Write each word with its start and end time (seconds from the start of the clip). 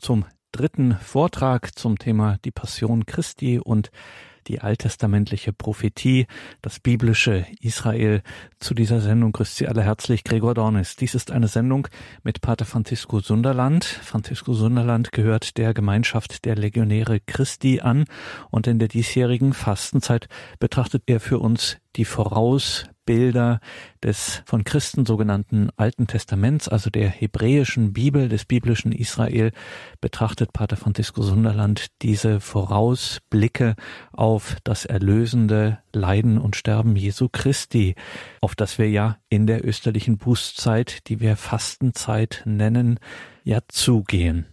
zum 0.00 0.24
dritten 0.52 0.96
Vortrag 0.96 1.78
zum 1.78 1.98
Thema 1.98 2.38
die 2.44 2.50
Passion 2.50 3.06
Christi 3.06 3.58
und 3.58 3.90
die 4.46 4.60
alttestamentliche 4.60 5.52
Prophetie, 5.52 6.26
das 6.62 6.80
biblische 6.80 7.46
Israel. 7.60 8.22
Zu 8.58 8.74
dieser 8.74 9.00
Sendung 9.00 9.32
grüßt 9.32 9.56
Sie 9.56 9.68
alle 9.68 9.82
herzlich 9.82 10.24
Gregor 10.24 10.54
Dornis. 10.54 10.96
Dies 10.96 11.14
ist 11.14 11.30
eine 11.30 11.46
Sendung 11.46 11.88
mit 12.22 12.40
Pater 12.40 12.64
Francisco 12.64 13.20
Sunderland. 13.20 13.84
Francisco 13.84 14.54
Sunderland 14.54 15.12
gehört 15.12 15.56
der 15.56 15.74
Gemeinschaft 15.74 16.44
der 16.44 16.56
Legionäre 16.56 17.20
Christi 17.20 17.80
an 17.80 18.06
und 18.50 18.66
in 18.66 18.78
der 18.78 18.88
diesjährigen 18.88 19.52
Fastenzeit 19.52 20.28
betrachtet 20.58 21.04
er 21.06 21.20
für 21.20 21.38
uns 21.38 21.76
die 21.96 22.04
Voraus 22.04 22.86
Bilder 23.10 23.58
des 24.04 24.40
von 24.46 24.62
Christen 24.62 25.04
sogenannten 25.04 25.70
Alten 25.76 26.06
Testaments, 26.06 26.68
also 26.68 26.90
der 26.90 27.08
hebräischen 27.08 27.92
Bibel, 27.92 28.28
des 28.28 28.44
biblischen 28.44 28.92
Israel, 28.92 29.50
betrachtet 30.00 30.52
Pater 30.52 30.76
Francisco 30.76 31.20
Sunderland 31.20 31.88
diese 32.02 32.38
Vorausblicke 32.38 33.74
auf 34.12 34.58
das 34.62 34.84
erlösende 34.84 35.78
Leiden 35.92 36.38
und 36.38 36.54
Sterben 36.54 36.94
Jesu 36.94 37.28
Christi, 37.28 37.96
auf 38.40 38.54
das 38.54 38.78
wir 38.78 38.88
ja 38.88 39.16
in 39.28 39.48
der 39.48 39.66
österlichen 39.66 40.16
Bußzeit, 40.16 41.08
die 41.08 41.18
wir 41.18 41.34
Fastenzeit 41.34 42.42
nennen, 42.44 43.00
ja 43.42 43.58
zugehen. 43.66 44.46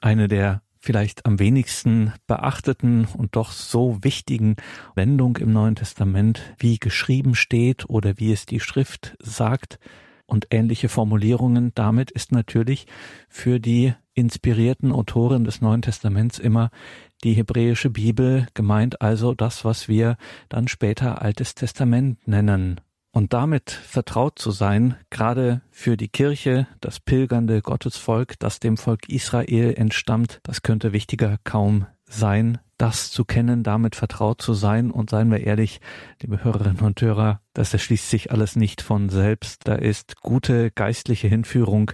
Eine 0.00 0.26
der 0.26 0.62
vielleicht 0.80 1.26
am 1.26 1.38
wenigsten 1.38 2.12
beachteten 2.26 3.06
und 3.16 3.36
doch 3.36 3.52
so 3.52 3.98
wichtigen 4.02 4.56
Wendung 4.94 5.36
im 5.36 5.52
Neuen 5.52 5.76
Testament, 5.76 6.54
wie 6.58 6.78
geschrieben 6.78 7.34
steht 7.34 7.88
oder 7.88 8.18
wie 8.18 8.32
es 8.32 8.46
die 8.46 8.60
Schrift 8.60 9.16
sagt 9.20 9.78
und 10.26 10.46
ähnliche 10.50 10.88
Formulierungen. 10.88 11.72
Damit 11.74 12.10
ist 12.10 12.32
natürlich 12.32 12.86
für 13.28 13.60
die 13.60 13.92
inspirierten 14.14 14.92
Autoren 14.92 15.44
des 15.44 15.60
Neuen 15.60 15.82
Testaments 15.82 16.38
immer 16.38 16.70
die 17.22 17.34
hebräische 17.34 17.90
Bibel 17.90 18.46
gemeint, 18.54 19.02
also 19.02 19.34
das, 19.34 19.64
was 19.64 19.88
wir 19.88 20.16
dann 20.48 20.68
später 20.68 21.20
Altes 21.20 21.54
Testament 21.54 22.26
nennen. 22.26 22.80
Und 23.12 23.32
damit 23.32 23.70
vertraut 23.70 24.38
zu 24.38 24.52
sein, 24.52 24.96
gerade 25.10 25.62
für 25.70 25.96
die 25.96 26.08
Kirche, 26.08 26.68
das 26.80 27.00
pilgernde 27.00 27.60
Gottesvolk, 27.60 28.38
das 28.38 28.60
dem 28.60 28.76
Volk 28.76 29.08
Israel 29.08 29.74
entstammt, 29.76 30.40
das 30.44 30.62
könnte 30.62 30.92
wichtiger 30.92 31.38
kaum 31.42 31.86
sein, 32.04 32.58
das 32.78 33.10
zu 33.10 33.24
kennen, 33.24 33.62
damit 33.64 33.96
vertraut 33.96 34.40
zu 34.40 34.54
sein. 34.54 34.90
Und 34.92 35.10
seien 35.10 35.30
wir 35.30 35.40
ehrlich, 35.40 35.80
liebe 36.22 36.44
Hörerinnen 36.44 36.80
und 36.80 37.00
Hörer, 37.00 37.40
das 37.52 37.72
erschließt 37.72 38.08
sich 38.08 38.30
alles 38.30 38.54
nicht 38.54 38.80
von 38.80 39.08
selbst. 39.08 39.66
Da 39.66 39.74
ist 39.74 40.20
gute 40.20 40.70
geistliche 40.70 41.26
Hinführung 41.26 41.92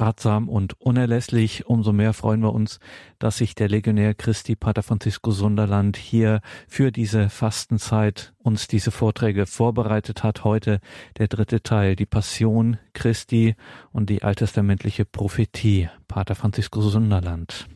ratsam 0.00 0.48
und 0.48 0.80
unerlässlich. 0.80 1.66
Umso 1.66 1.92
mehr 1.92 2.12
freuen 2.12 2.40
wir 2.40 2.52
uns, 2.52 2.80
dass 3.18 3.38
sich 3.38 3.54
der 3.54 3.68
Legionär 3.68 4.14
Christi 4.14 4.56
Pater 4.56 4.82
Francisco 4.82 5.30
Sunderland 5.30 5.96
hier 5.96 6.40
für 6.66 6.92
diese 6.92 7.28
Fastenzeit 7.28 8.32
uns 8.38 8.68
diese 8.68 8.90
Vorträge 8.90 9.46
vorbereitet 9.46 10.22
hat. 10.22 10.44
Heute 10.44 10.80
der 11.18 11.28
dritte 11.28 11.62
Teil, 11.62 11.96
die 11.96 12.06
Passion 12.06 12.78
Christi 12.92 13.54
und 13.92 14.10
die 14.10 14.22
alttestamentliche 14.22 15.04
Prophetie. 15.04 15.88
Pater 16.08 16.34
Francisco 16.34 16.80
Sunderland. 16.80 17.68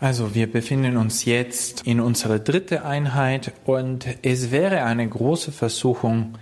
Also 0.00 0.34
wir 0.34 0.50
befinden 0.50 0.96
uns 0.96 1.24
jetzt 1.24 1.86
in 1.86 2.00
unserer 2.00 2.38
dritten 2.38 2.78
Einheit 2.78 3.52
und 3.64 4.06
es 4.22 4.50
wäre 4.50 4.82
eine 4.82 5.08
große 5.08 5.52
Versuchung, 5.52 6.36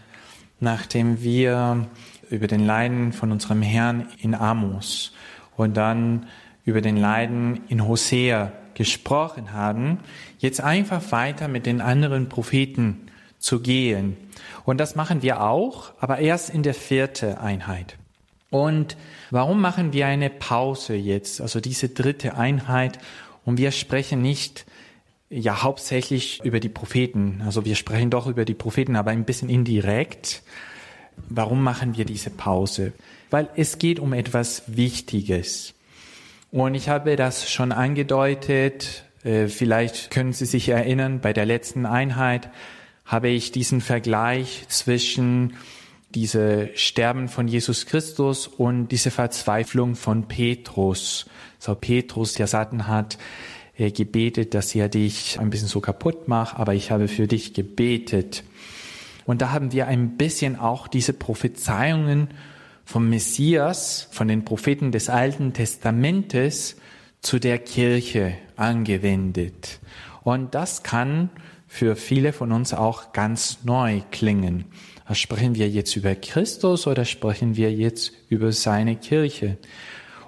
nachdem 0.59 1.23
wir 1.23 1.87
über 2.33 2.47
den 2.47 2.65
Leiden 2.65 3.13
von 3.13 3.31
unserem 3.31 3.63
Herrn 3.63 4.09
in 4.19 4.35
Amos 4.35 5.13
und 5.57 5.77
dann 5.77 6.27
über 6.65 6.81
den 6.81 6.97
Leiden 6.97 7.61
in 7.69 7.87
Hosea 7.87 8.53
gesprochen 8.75 9.53
haben, 9.53 9.99
jetzt 10.39 10.61
einfach 10.61 11.13
weiter 11.13 11.49
mit 11.49 11.67
den 11.67 11.81
anderen 11.81 12.29
Propheten 12.29 13.09
zu 13.39 13.61
gehen. 13.61 14.17
Und 14.65 14.79
das 14.79 14.95
machen 14.95 15.23
wir 15.23 15.43
auch, 15.43 15.93
aber 16.01 16.19
erst 16.19 16.51
in 16.51 16.63
der 16.63 16.75
vierten 16.75 17.35
Einheit. 17.35 17.99
Und 18.51 18.97
warum 19.31 19.61
machen 19.61 19.93
wir 19.93 20.07
eine 20.07 20.31
Pause 20.31 20.95
jetzt, 20.95 21.41
also 21.41 21.61
diese 21.61 21.89
dritte 21.89 22.37
Einheit? 22.37 22.99
Und 23.45 23.59
wir 23.59 23.73
sprechen 23.73 24.23
nicht 24.23 24.67
ja 25.31 25.63
hauptsächlich 25.63 26.45
über 26.45 26.61
die 26.61 26.69
Propheten. 26.69 27.43
Also 27.45 27.65
wir 27.65 27.75
sprechen 27.75 28.11
doch 28.11 28.27
über 28.27 28.45
die 28.45 28.55
Propheten, 28.55 28.95
aber 28.97 29.11
ein 29.11 29.25
bisschen 29.25 29.49
indirekt. 29.49 30.43
Warum 31.29 31.63
machen 31.63 31.97
wir 31.97 32.05
diese 32.05 32.31
Pause? 32.31 32.93
Weil 33.31 33.49
es 33.57 33.79
geht 33.79 33.99
um 33.99 34.13
etwas 34.13 34.63
Wichtiges. 34.67 35.75
Und 36.51 36.75
ich 36.75 36.89
habe 36.89 37.17
das 37.17 37.51
schon 37.51 37.73
angedeutet. 37.73 39.05
Äh, 39.25 39.49
vielleicht 39.49 40.11
können 40.11 40.33
Sie 40.33 40.47
sich 40.47 40.69
erinnern, 40.69 41.21
bei 41.21 41.33
der 41.33 41.47
letzten 41.47 41.87
Einheit 41.87 42.51
habe 43.05 43.29
ich 43.29 43.53
diesen 43.53 43.81
Vergleich 43.81 44.67
zwischen 44.69 45.55
diese 46.15 46.71
Sterben 46.75 47.29
von 47.29 47.49
Jesus 47.49 47.87
Christus 47.87 48.47
und 48.47 48.89
diese 48.89 49.11
Verzweiflung 49.11 49.95
von 49.95 50.29
Petrus. 50.29 51.27
So 51.59 51.75
Petrus, 51.75 52.35
der 52.35 52.47
Satan 52.47 52.87
hat 52.87 53.17
äh, 53.79 53.91
gebetet, 53.91 54.55
dass 54.55 54.75
er 54.75 54.89
dich 54.89 55.41
ein 55.41 55.51
bisschen 55.51 55.69
so 55.69 55.81
kaputt 55.81 56.29
macht, 56.29 56.59
aber 56.59 56.75
ich 56.75 56.91
habe 56.91 57.09
für 57.09 57.27
dich 57.27 57.55
gebetet. 57.55 58.45
Und 59.25 59.43
da 59.43 59.53
haben 59.53 59.73
wir 59.73 59.87
ein 59.87 60.17
bisschen 60.17 60.59
auch 60.59 60.89
diese 60.89 61.13
Prophezeiungen 61.13 62.29
vom 62.85 63.09
Messias, 63.09 64.09
von 64.11 64.29
den 64.29 64.45
Propheten 64.45 64.93
des 64.93 65.09
Alten 65.09 65.53
Testamentes 65.53 66.77
zu 67.21 67.39
der 67.39 67.59
Kirche 67.59 68.35
angewendet. 68.57 69.81
Und 70.23 70.55
das 70.55 70.83
kann 70.83 71.31
für 71.67 71.97
viele 71.97 72.33
von 72.33 72.53
uns 72.53 72.75
auch 72.75 73.13
ganz 73.13 73.59
neu 73.65 74.03
klingen. 74.11 74.67
Sprechen 75.13 75.55
wir 75.55 75.69
jetzt 75.69 75.97
über 75.97 76.15
Christus 76.15 76.87
oder 76.87 77.05
sprechen 77.05 77.57
wir 77.57 77.73
jetzt 77.73 78.13
über 78.29 78.53
seine 78.53 78.97
Kirche? 78.97 79.59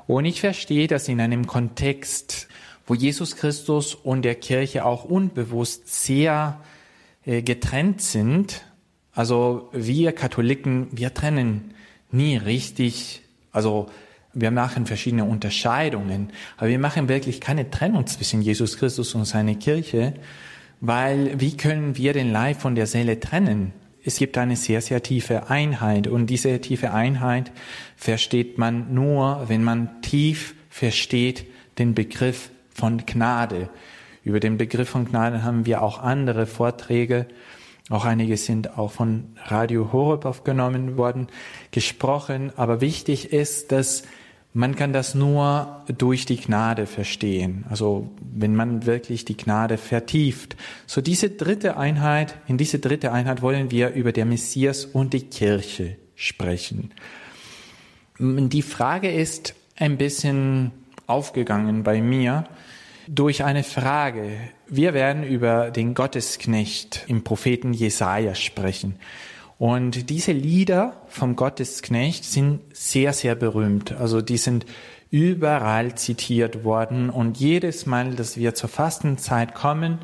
Und 0.07 0.25
ich 0.25 0.41
verstehe 0.41 0.87
das 0.87 1.09
in 1.09 1.21
einem 1.21 1.47
Kontext, 1.47 2.49
wo 2.87 2.95
Jesus 2.95 3.37
Christus 3.37 3.95
und 3.95 4.23
der 4.23 4.35
Kirche 4.35 4.85
auch 4.85 5.05
unbewusst 5.05 5.89
sehr 6.05 6.61
äh, 7.25 7.43
getrennt 7.43 8.03
sind, 8.03 8.63
also 9.15 9.69
wir 9.73 10.13
Katholiken, 10.13 10.89
wir 10.93 11.15
trennen 11.15 11.75
nie 12.11 12.37
richtig, 12.37 13.23
also 13.53 13.87
wir 14.33 14.51
machen 14.51 14.87
verschiedene 14.87 15.25
Unterscheidungen, 15.25 16.31
aber 16.57 16.69
wir 16.69 16.79
machen 16.79 17.09
wirklich 17.09 17.41
keine 17.41 17.71
Trennung 17.71 18.07
zwischen 18.07 18.43
Jesus 18.43 18.77
Christus 18.77 19.15
und 19.15 19.25
seiner 19.25 19.55
Kirche, 19.55 20.15
weil 20.81 21.41
wie 21.41 21.57
können 21.57 21.97
wir 21.97 22.13
den 22.13 22.33
Leib 22.33 22.61
von 22.61 22.75
der 22.75 22.87
Seele 22.87 23.21
trennen? 23.21 23.73
Es 24.05 24.19
gibt 24.19 24.37
eine 24.37 24.57
sehr, 24.57 24.83
sehr 24.83 25.03
tiefe 25.03 25.49
Einheit 25.49 26.09
und 26.09 26.27
diese 26.27 26.61
tiefe 26.61 26.93
Einheit 26.93 27.53
versteht 27.97 28.59
man 28.59 28.93
nur, 28.93 29.45
wenn 29.47 29.65
man 29.65 30.03
tief 30.03 30.55
versteht 30.69 31.47
den 31.79 31.95
Begriff 31.95 32.51
von 32.75 33.07
Gnade. 33.07 33.71
Über 34.25 34.41
den 34.41 34.59
Begriff 34.59 34.91
von 34.91 35.07
Gnade 35.07 35.43
haben 35.43 35.65
wir 35.65 35.83
auch 35.83 36.01
andere 36.01 36.47
Vorträge 36.47 37.27
auch 37.91 38.07
einige 38.07 38.37
sind 38.37 38.79
auch 38.79 38.93
von 38.93 39.25
Radio 39.45 39.93
Horeb 39.93 40.25
aufgenommen 40.25 40.97
worden, 40.97 41.29
gesprochen. 41.71 42.53
Aber 42.57 42.81
wichtig 42.81 43.33
ist, 43.33 43.73
dass 43.73 44.05
man 44.57 44.77
kann 44.77 44.93
das 44.93 45.17
nur 45.17 45.83
durch 45.99 46.27
die 46.27 46.37
Gnade 46.37 46.87
verstehen. 46.87 47.65
Also 47.69 48.11
wenn 48.21 48.55
man 48.55 48.87
wirklich 48.87 49.25
die 49.25 49.37
Gnade 49.37 49.77
vertieft. 49.79 50.57
So 50.87 51.01
diese 51.01 51.31
dritte 51.31 51.77
Einheit, 51.77 52.37
in 52.47 52.57
diese 52.57 52.79
dritte 52.79 53.11
Einheit 53.11 53.43
wollen 53.43 53.73
wir 53.73 53.91
über 53.91 54.13
der 54.13 54.25
Messias 54.25 54.85
und 54.85 55.13
die 55.13 55.23
Kirche 55.23 55.97
sprechen. 56.15 56.93
Die 58.19 58.63
Frage 58.63 59.11
ist 59.11 59.55
ein 59.77 59.99
bisschen 59.99 60.71
aufgegangen 61.09 61.83
bei 61.83 62.01
mir 62.01 62.47
durch 63.09 63.45
eine 63.45 63.63
Frage. 63.63 64.31
Wir 64.67 64.95
werden 64.95 65.25
über 65.25 65.71
den 65.71 65.95
Gottesknecht 65.95 67.05
im 67.09 67.25
Propheten 67.25 67.73
Jesaja 67.73 68.35
sprechen. 68.35 68.97
Und 69.59 70.11
diese 70.11 70.33
Lieder 70.33 71.03
vom 71.09 71.37
Gottesknecht 71.37 72.25
sind 72.25 72.61
sehr, 72.73 73.13
sehr 73.13 73.35
berühmt. 73.35 73.93
Also 73.93 74.21
die 74.21 74.37
sind 74.37 74.67
überall 75.11 75.95
zitiert 75.95 76.65
worden. 76.65 77.09
Und 77.09 77.39
jedes 77.39 77.87
Mal, 77.87 78.15
dass 78.15 78.37
wir 78.37 78.55
zur 78.55 78.69
Fastenzeit 78.69 79.55
kommen, 79.55 79.99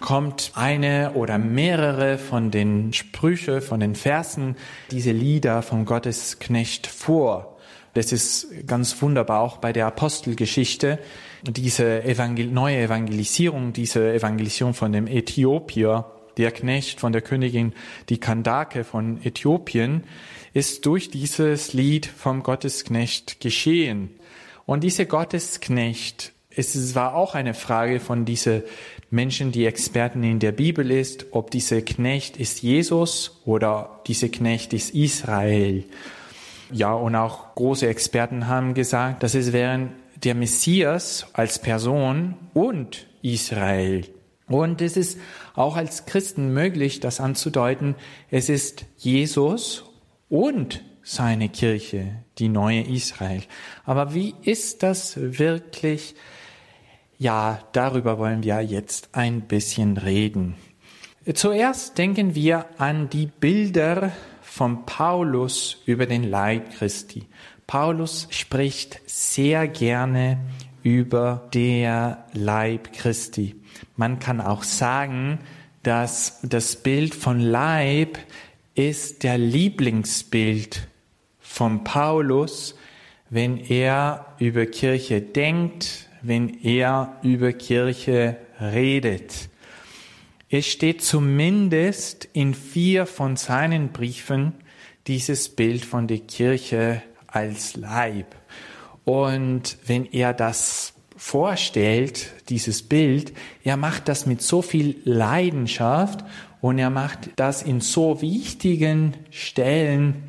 kommt 0.00 0.52
eine 0.54 1.12
oder 1.14 1.38
mehrere 1.38 2.18
von 2.18 2.50
den 2.50 2.92
Sprüche, 2.92 3.60
von 3.60 3.80
den 3.80 3.94
Versen, 3.94 4.56
diese 4.90 5.12
Lieder 5.12 5.62
vom 5.62 5.84
Gottesknecht 5.84 6.86
vor. 6.86 7.56
Das 8.00 8.12
ist 8.12 8.66
ganz 8.66 9.02
wunderbar 9.02 9.40
auch 9.40 9.58
bei 9.58 9.74
der 9.74 9.86
Apostelgeschichte 9.86 10.98
diese 11.46 12.02
Evangel 12.02 12.46
neue 12.46 12.78
Evangelisierung, 12.78 13.74
diese 13.74 14.14
Evangelisierung 14.14 14.72
von 14.72 14.90
dem 14.92 15.06
Äthiopier, 15.06 16.06
der 16.38 16.50
Knecht 16.50 16.98
von 16.98 17.12
der 17.12 17.20
Königin, 17.20 17.74
die 18.08 18.16
Kandake 18.18 18.84
von 18.84 19.22
Äthiopien, 19.22 20.04
ist 20.54 20.86
durch 20.86 21.10
dieses 21.10 21.74
Lied 21.74 22.06
vom 22.06 22.42
Gottesknecht 22.42 23.40
geschehen. 23.40 24.08
Und 24.64 24.82
dieser 24.82 25.04
Gottesknecht, 25.04 26.32
es 26.48 26.94
war 26.94 27.14
auch 27.14 27.34
eine 27.34 27.52
Frage 27.52 28.00
von 28.00 28.24
diesen 28.24 28.62
Menschen, 29.10 29.52
die 29.52 29.66
Experten 29.66 30.22
in 30.22 30.38
der 30.38 30.52
Bibel 30.52 30.90
ist, 30.90 31.26
ob 31.32 31.50
dieser 31.50 31.82
Knecht 31.82 32.38
ist 32.38 32.62
Jesus 32.62 33.42
oder 33.44 34.00
dieser 34.06 34.30
Knecht 34.30 34.72
ist 34.72 34.94
Israel. 34.94 35.84
Ja, 36.72 36.92
und 36.94 37.16
auch 37.16 37.54
große 37.54 37.86
Experten 37.86 38.46
haben 38.46 38.74
gesagt, 38.74 39.22
dass 39.22 39.34
es 39.34 39.52
wären 39.52 39.92
der 40.22 40.34
Messias 40.34 41.26
als 41.32 41.58
Person 41.58 42.36
und 42.54 43.06
Israel. 43.22 44.06
Und 44.46 44.82
es 44.82 44.96
ist 44.96 45.18
auch 45.54 45.76
als 45.76 46.06
Christen 46.06 46.52
möglich, 46.52 47.00
das 47.00 47.20
anzudeuten. 47.20 47.94
Es 48.30 48.48
ist 48.48 48.84
Jesus 48.96 49.84
und 50.28 50.82
seine 51.02 51.48
Kirche, 51.48 52.16
die 52.38 52.48
neue 52.48 52.82
Israel. 52.82 53.42
Aber 53.84 54.14
wie 54.14 54.34
ist 54.42 54.82
das 54.82 55.14
wirklich? 55.16 56.14
Ja, 57.18 57.60
darüber 57.72 58.18
wollen 58.18 58.42
wir 58.42 58.60
jetzt 58.60 59.10
ein 59.12 59.42
bisschen 59.42 59.96
reden. 59.96 60.56
Zuerst 61.34 61.98
denken 61.98 62.34
wir 62.34 62.66
an 62.78 63.08
die 63.10 63.26
Bilder 63.26 64.12
von 64.50 64.84
Paulus 64.84 65.80
über 65.86 66.06
den 66.06 66.24
Leib 66.24 66.72
Christi. 66.76 67.28
Paulus 67.68 68.26
spricht 68.30 69.00
sehr 69.06 69.68
gerne 69.68 70.40
über 70.82 71.48
der 71.54 72.26
Leib 72.32 72.92
Christi. 72.92 73.54
Man 73.94 74.18
kann 74.18 74.40
auch 74.40 74.64
sagen, 74.64 75.38
dass 75.84 76.40
das 76.42 76.74
Bild 76.74 77.14
von 77.14 77.38
Leib 77.38 78.18
ist 78.74 79.22
der 79.22 79.38
Lieblingsbild 79.38 80.88
von 81.38 81.84
Paulus, 81.84 82.76
wenn 83.30 83.56
er 83.56 84.34
über 84.40 84.66
Kirche 84.66 85.20
denkt, 85.20 86.08
wenn 86.22 86.60
er 86.64 87.20
über 87.22 87.52
Kirche 87.52 88.36
redet. 88.60 89.49
Es 90.52 90.66
steht 90.66 91.00
zumindest 91.00 92.28
in 92.32 92.54
vier 92.54 93.06
von 93.06 93.36
seinen 93.36 93.92
Briefen 93.92 94.52
dieses 95.06 95.48
Bild 95.48 95.84
von 95.84 96.08
der 96.08 96.18
Kirche 96.18 97.02
als 97.28 97.76
Leib. 97.76 98.34
Und 99.04 99.78
wenn 99.86 100.06
er 100.06 100.34
das 100.34 100.94
vorstellt, 101.16 102.32
dieses 102.48 102.82
Bild, 102.82 103.32
er 103.62 103.76
macht 103.76 104.08
das 104.08 104.26
mit 104.26 104.42
so 104.42 104.60
viel 104.60 104.96
Leidenschaft 105.04 106.24
und 106.60 106.78
er 106.78 106.90
macht 106.90 107.30
das 107.36 107.62
in 107.62 107.80
so 107.80 108.20
wichtigen 108.20 109.14
Stellen 109.30 110.24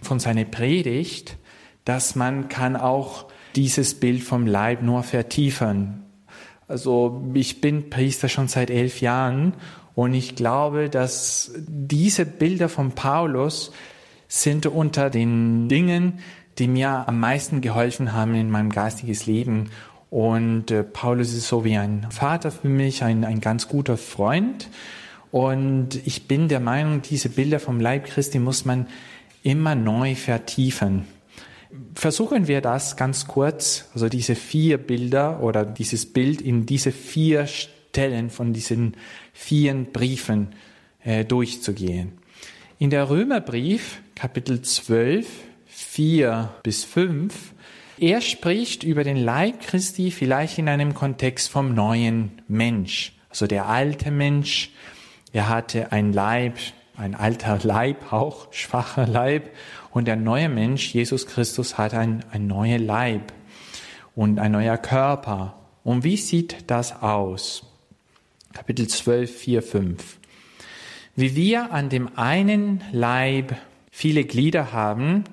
von 0.00 0.20
seiner 0.20 0.46
Predigt, 0.46 1.36
dass 1.84 2.16
man 2.16 2.48
kann 2.48 2.76
auch 2.76 3.26
dieses 3.54 4.00
Bild 4.00 4.22
vom 4.22 4.46
Leib 4.46 4.80
nur 4.80 5.02
vertiefen. 5.02 6.05
Also 6.68 7.22
ich 7.34 7.60
bin 7.60 7.90
Priester 7.90 8.28
schon 8.28 8.48
seit 8.48 8.70
elf 8.70 9.00
Jahren 9.00 9.54
und 9.94 10.14
ich 10.14 10.34
glaube, 10.34 10.90
dass 10.90 11.52
diese 11.56 12.26
Bilder 12.26 12.68
von 12.68 12.92
Paulus 12.92 13.72
sind 14.28 14.66
unter 14.66 15.10
den 15.10 15.68
Dingen, 15.68 16.20
die 16.58 16.68
mir 16.68 17.08
am 17.08 17.20
meisten 17.20 17.60
geholfen 17.60 18.12
haben 18.12 18.34
in 18.34 18.50
meinem 18.50 18.70
geistiges 18.70 19.26
Leben. 19.26 19.70
Und 20.10 20.70
äh, 20.70 20.82
Paulus 20.82 21.32
ist 21.32 21.48
so 21.48 21.64
wie 21.64 21.76
ein 21.76 22.06
Vater 22.10 22.50
für 22.50 22.68
mich, 22.68 23.02
ein, 23.02 23.24
ein 23.24 23.40
ganz 23.40 23.68
guter 23.68 23.96
Freund. 23.96 24.68
Und 25.30 25.96
ich 26.06 26.28
bin 26.28 26.48
der 26.48 26.60
Meinung, 26.60 27.02
diese 27.02 27.28
Bilder 27.28 27.60
vom 27.60 27.80
Leib 27.80 28.06
Christi 28.06 28.38
muss 28.38 28.64
man 28.64 28.86
immer 29.42 29.74
neu 29.74 30.14
vertiefen. 30.14 31.04
Versuchen 31.94 32.48
wir 32.48 32.60
das 32.60 32.96
ganz 32.96 33.26
kurz, 33.26 33.88
also 33.94 34.08
diese 34.08 34.34
vier 34.34 34.78
Bilder 34.78 35.42
oder 35.42 35.64
dieses 35.64 36.06
Bild 36.12 36.40
in 36.40 36.66
diese 36.66 36.92
vier 36.92 37.46
Stellen 37.46 38.30
von 38.30 38.52
diesen 38.52 38.96
vier 39.32 39.74
Briefen 39.74 40.48
äh, 41.02 41.24
durchzugehen. 41.24 42.18
In 42.78 42.90
der 42.90 43.08
Römerbrief, 43.08 44.00
Kapitel 44.14 44.60
12, 44.60 45.26
4 45.66 46.50
bis 46.62 46.84
5, 46.84 47.32
er 47.98 48.20
spricht 48.20 48.82
über 48.82 49.04
den 49.04 49.16
Leib 49.16 49.62
Christi 49.62 50.10
vielleicht 50.10 50.58
in 50.58 50.68
einem 50.68 50.92
Kontext 50.92 51.48
vom 51.48 51.74
neuen 51.74 52.42
Mensch. 52.48 53.12
Also 53.30 53.46
der 53.46 53.66
alte 53.66 54.10
Mensch, 54.10 54.70
er 55.32 55.48
hatte 55.48 55.92
ein 55.92 56.12
Leib, 56.12 56.56
ein 56.96 57.14
alter 57.14 57.58
Leib, 57.62 58.12
auch 58.12 58.52
schwacher 58.52 59.06
Leib. 59.06 59.50
Und 59.96 60.04
der 60.04 60.16
neue 60.16 60.50
Mensch, 60.50 60.92
Jesus 60.92 61.26
Christus, 61.26 61.78
hat 61.78 61.94
ein, 61.94 62.22
ein 62.30 62.46
neuer 62.46 62.78
Leib 62.78 63.32
und 64.14 64.38
ein 64.38 64.52
neuer 64.52 64.76
Körper. 64.76 65.54
Und 65.84 66.04
wie 66.04 66.18
sieht 66.18 66.64
das 66.66 67.02
aus? 67.02 67.62
Kapitel 68.52 68.88
12, 68.88 69.34
4, 69.34 69.62
5. 69.62 70.18
Wie 71.14 71.34
wir 71.34 71.72
an 71.72 71.88
dem 71.88 72.10
einen 72.14 72.84
Leib 72.92 73.56
viele 73.90 74.24
Glieder 74.24 74.74
haben, 74.74 75.24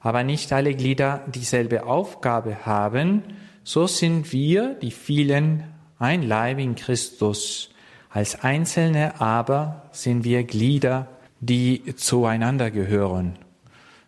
aber 0.00 0.24
nicht 0.24 0.50
alle 0.50 0.72
Glieder 0.72 1.22
dieselbe 1.26 1.84
Aufgabe 1.84 2.64
haben, 2.64 3.22
so 3.64 3.86
sind 3.86 4.32
wir, 4.32 4.76
die 4.80 4.92
vielen, 4.92 5.64
ein 5.98 6.22
Leib 6.22 6.58
in 6.58 6.74
Christus. 6.74 7.68
Als 8.08 8.42
Einzelne 8.42 9.20
aber 9.20 9.90
sind 9.92 10.24
wir 10.24 10.44
Glieder, 10.44 11.06
die 11.40 11.94
zueinander 11.96 12.70
gehören. 12.70 13.36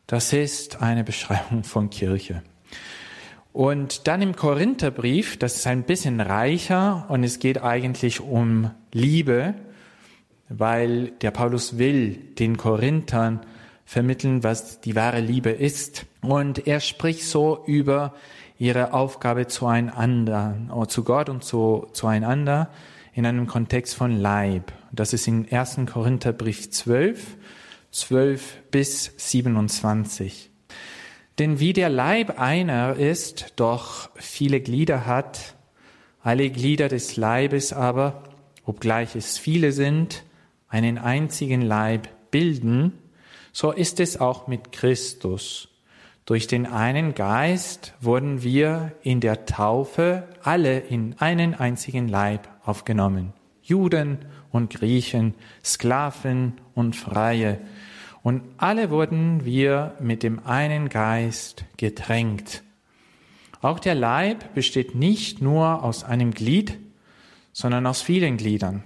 Das 0.08 0.32
ist 0.32 0.80
eine 0.80 1.04
Beschreibung 1.04 1.64
von 1.64 1.90
Kirche. 1.90 2.42
Und 3.52 4.08
dann 4.08 4.22
im 4.22 4.34
Korintherbrief, 4.34 5.38
das 5.38 5.56
ist 5.56 5.66
ein 5.66 5.82
bisschen 5.82 6.22
reicher 6.22 7.04
und 7.10 7.24
es 7.24 7.40
geht 7.40 7.62
eigentlich 7.62 8.20
um 8.20 8.70
Liebe, 8.90 9.52
weil 10.48 11.08
der 11.20 11.30
Paulus 11.30 11.76
will 11.76 12.12
den 12.38 12.56
Korinthern 12.56 13.40
vermitteln, 13.84 14.42
was 14.42 14.80
die 14.80 14.96
wahre 14.96 15.20
Liebe 15.20 15.50
ist. 15.50 16.06
Und 16.22 16.66
er 16.66 16.80
spricht 16.80 17.24
so 17.24 17.62
über 17.66 18.14
ihre 18.58 18.94
Aufgabe 18.94 19.46
zueinander, 19.46 20.56
zu 20.88 21.04
Gott 21.04 21.28
und 21.28 21.44
zu, 21.44 21.86
zueinander 21.92 22.70
in 23.12 23.26
einem 23.26 23.46
Kontext 23.46 23.94
von 23.94 24.18
Leib. 24.18 24.72
Das 24.90 25.12
ist 25.12 25.28
in 25.28 25.52
1. 25.52 25.80
Korintherbrief 25.84 26.70
12, 26.70 27.36
12 27.90 28.62
bis 28.70 29.12
27. 29.16 30.50
Denn 31.38 31.60
wie 31.60 31.72
der 31.72 31.88
Leib 31.88 32.38
einer 32.38 32.96
ist, 32.96 33.54
doch 33.56 34.10
viele 34.16 34.60
Glieder 34.60 35.06
hat, 35.06 35.54
alle 36.20 36.50
Glieder 36.50 36.88
des 36.88 37.16
Leibes 37.16 37.72
aber, 37.72 38.24
obgleich 38.64 39.14
es 39.14 39.38
viele 39.38 39.72
sind, 39.72 40.24
einen 40.68 40.98
einzigen 40.98 41.62
Leib 41.62 42.08
bilden, 42.30 42.92
so 43.52 43.72
ist 43.72 44.00
es 44.00 44.20
auch 44.20 44.46
mit 44.46 44.72
Christus. 44.72 45.68
Durch 46.26 46.46
den 46.46 46.66
einen 46.66 47.14
Geist 47.14 47.94
wurden 48.00 48.42
wir 48.42 48.92
in 49.02 49.20
der 49.20 49.46
Taufe 49.46 50.28
alle 50.42 50.80
in 50.80 51.14
einen 51.18 51.54
einzigen 51.54 52.06
Leib 52.06 52.48
aufgenommen. 52.64 53.32
Juden 53.68 54.18
und 54.50 54.70
Griechen, 54.70 55.34
Sklaven 55.62 56.54
und 56.74 56.96
Freie. 56.96 57.60
Und 58.22 58.42
alle 58.56 58.88
wurden 58.90 59.44
wir 59.44 59.94
mit 60.00 60.22
dem 60.22 60.44
einen 60.46 60.88
Geist 60.88 61.64
getränkt. 61.76 62.62
Auch 63.60 63.78
der 63.78 63.94
Leib 63.94 64.54
besteht 64.54 64.94
nicht 64.94 65.42
nur 65.42 65.84
aus 65.84 66.02
einem 66.02 66.32
Glied, 66.32 66.78
sondern 67.52 67.86
aus 67.86 68.00
vielen 68.00 68.38
Gliedern. 68.38 68.84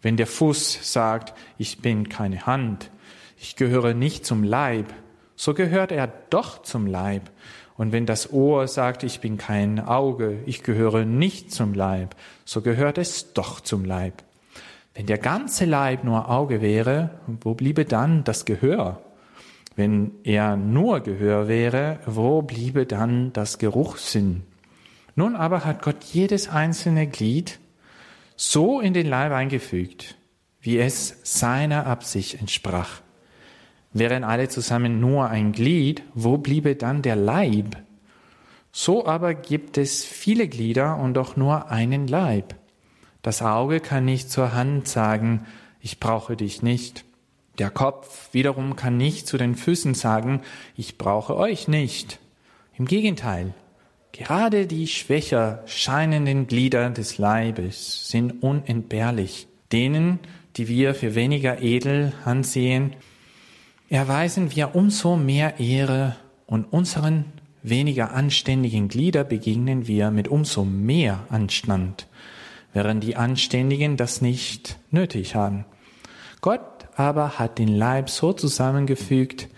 Wenn 0.00 0.16
der 0.16 0.26
Fuß 0.26 0.92
sagt, 0.92 1.34
ich 1.58 1.82
bin 1.82 2.08
keine 2.08 2.46
Hand, 2.46 2.90
ich 3.38 3.56
gehöre 3.56 3.92
nicht 3.92 4.24
zum 4.24 4.42
Leib, 4.42 4.86
so 5.36 5.52
gehört 5.52 5.92
er 5.92 6.06
doch 6.06 6.62
zum 6.62 6.86
Leib. 6.86 7.30
Und 7.78 7.92
wenn 7.92 8.06
das 8.06 8.32
Ohr 8.32 8.66
sagt, 8.66 9.04
ich 9.04 9.20
bin 9.20 9.38
kein 9.38 9.78
Auge, 9.78 10.40
ich 10.46 10.64
gehöre 10.64 11.04
nicht 11.04 11.52
zum 11.52 11.74
Leib, 11.74 12.16
so 12.44 12.60
gehört 12.60 12.98
es 12.98 13.32
doch 13.32 13.60
zum 13.60 13.84
Leib. 13.84 14.24
Wenn 14.94 15.06
der 15.06 15.18
ganze 15.18 15.64
Leib 15.64 16.02
nur 16.02 16.28
Auge 16.28 16.60
wäre, 16.60 17.10
wo 17.40 17.54
bliebe 17.54 17.84
dann 17.84 18.24
das 18.24 18.44
Gehör? 18.44 19.00
Wenn 19.76 20.10
er 20.24 20.56
nur 20.56 21.00
Gehör 21.00 21.46
wäre, 21.46 22.00
wo 22.04 22.42
bliebe 22.42 22.84
dann 22.84 23.32
das 23.32 23.58
Geruchssinn? 23.58 24.42
Nun 25.14 25.36
aber 25.36 25.64
hat 25.64 25.80
Gott 25.82 26.02
jedes 26.02 26.48
einzelne 26.48 27.06
Glied 27.06 27.60
so 28.34 28.80
in 28.80 28.92
den 28.92 29.06
Leib 29.06 29.30
eingefügt, 29.30 30.16
wie 30.60 30.80
es 30.80 31.16
seiner 31.22 31.86
Absicht 31.86 32.40
entsprach. 32.40 33.02
Wären 33.92 34.24
alle 34.24 34.48
zusammen 34.48 35.00
nur 35.00 35.28
ein 35.28 35.52
Glied, 35.52 36.02
wo 36.14 36.38
bliebe 36.38 36.76
dann 36.76 37.02
der 37.02 37.16
Leib? 37.16 37.76
So 38.70 39.06
aber 39.06 39.34
gibt 39.34 39.78
es 39.78 40.04
viele 40.04 40.46
Glieder 40.46 40.96
und 40.98 41.14
doch 41.14 41.36
nur 41.36 41.70
einen 41.70 42.06
Leib. 42.06 42.54
Das 43.22 43.42
Auge 43.42 43.80
kann 43.80 44.04
nicht 44.04 44.30
zur 44.30 44.52
Hand 44.52 44.88
sagen, 44.88 45.46
ich 45.80 46.00
brauche 46.00 46.36
dich 46.36 46.62
nicht. 46.62 47.04
Der 47.58 47.70
Kopf 47.70 48.32
wiederum 48.32 48.76
kann 48.76 48.96
nicht 48.96 49.26
zu 49.26 49.36
den 49.36 49.56
Füßen 49.56 49.94
sagen, 49.94 50.42
ich 50.76 50.96
brauche 50.96 51.36
euch 51.36 51.66
nicht. 51.66 52.20
Im 52.76 52.84
Gegenteil, 52.84 53.54
gerade 54.12 54.66
die 54.66 54.86
schwächer 54.86 55.64
scheinenden 55.66 56.46
Glieder 56.46 56.90
des 56.90 57.18
Leibes 57.18 58.08
sind 58.08 58.42
unentbehrlich. 58.42 59.48
Denen, 59.72 60.20
die 60.56 60.68
wir 60.68 60.94
für 60.94 61.14
weniger 61.14 61.60
edel 61.60 62.12
ansehen, 62.24 62.94
erweisen 63.88 64.54
wir 64.54 64.74
umso 64.74 65.16
mehr 65.16 65.60
Ehre 65.60 66.16
und 66.46 66.64
unseren 66.72 67.24
weniger 67.62 68.12
anständigen 68.12 68.88
Glieder 68.88 69.24
begegnen 69.24 69.86
wir 69.86 70.10
mit 70.10 70.28
umso 70.28 70.64
mehr 70.64 71.24
Anstand, 71.28 72.06
während 72.72 73.02
die 73.02 73.16
Anständigen 73.16 73.96
das 73.96 74.20
nicht 74.20 74.78
nötig 74.90 75.34
haben. 75.34 75.64
Gott 76.40 76.60
aber 76.96 77.38
hat 77.38 77.58
den 77.58 77.68
Leib 77.68 78.10
so 78.10 78.32
zusammengefügt, 78.32 79.48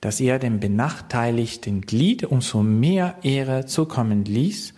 dass 0.00 0.20
er 0.20 0.38
dem 0.38 0.60
benachteiligten 0.60 1.82
Glied 1.82 2.24
umso 2.24 2.62
mehr 2.62 3.16
Ehre 3.22 3.66
zukommen 3.66 4.24
ließ, 4.24 4.74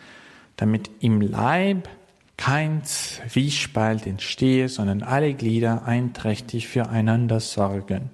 damit 0.56 0.90
im 1.00 1.20
Leib 1.20 1.88
kein 2.36 2.82
Zwiespalt 2.84 4.06
entstehe, 4.06 4.68
sondern 4.68 5.02
alle 5.02 5.34
Glieder 5.34 5.84
einträchtig 5.84 6.66
füreinander 6.66 7.38
sorgen. 7.38 8.10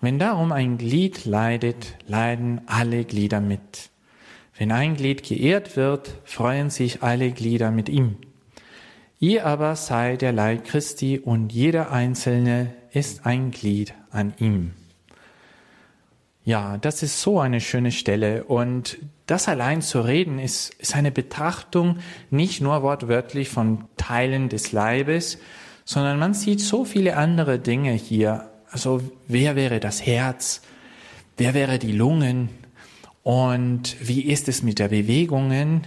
Wenn 0.00 0.18
darum 0.18 0.50
ein 0.52 0.78
Glied 0.78 1.26
leidet, 1.26 1.94
leiden 2.06 2.62
alle 2.66 3.04
Glieder 3.04 3.40
mit. 3.40 3.90
Wenn 4.56 4.72
ein 4.72 4.96
Glied 4.96 5.22
geehrt 5.22 5.76
wird, 5.76 6.16
freuen 6.24 6.70
sich 6.70 7.02
alle 7.02 7.30
Glieder 7.30 7.70
mit 7.70 7.88
ihm. 7.88 8.16
Ihr 9.18 9.44
aber 9.44 9.76
sei 9.76 10.16
der 10.16 10.32
Leib 10.32 10.64
Christi 10.64 11.18
und 11.18 11.52
jeder 11.52 11.92
Einzelne 11.92 12.72
ist 12.92 13.26
ein 13.26 13.50
Glied 13.50 13.92
an 14.10 14.32
ihm. 14.38 14.72
Ja, 16.42 16.78
das 16.78 17.02
ist 17.02 17.20
so 17.20 17.38
eine 17.38 17.60
schöne 17.60 17.92
Stelle 17.92 18.44
und 18.44 18.98
das 19.26 19.46
allein 19.46 19.82
zu 19.82 20.00
reden 20.00 20.38
ist, 20.38 20.72
ist 20.74 20.96
eine 20.96 21.12
Betrachtung 21.12 21.98
nicht 22.30 22.62
nur 22.62 22.82
wortwörtlich 22.82 23.50
von 23.50 23.84
Teilen 23.98 24.48
des 24.48 24.72
Leibes, 24.72 25.38
sondern 25.84 26.18
man 26.18 26.32
sieht 26.32 26.60
so 26.60 26.86
viele 26.86 27.16
andere 27.16 27.58
Dinge 27.58 27.92
hier. 27.92 28.50
Also 28.70 29.02
wer 29.26 29.56
wäre 29.56 29.80
das 29.80 30.04
Herz? 30.04 30.62
Wer 31.36 31.54
wäre 31.54 31.78
die 31.78 31.92
Lungen? 31.92 32.48
Und 33.22 33.96
wie 34.00 34.22
ist 34.22 34.48
es 34.48 34.62
mit 34.62 34.78
der 34.78 34.88
Bewegungen, 34.88 35.86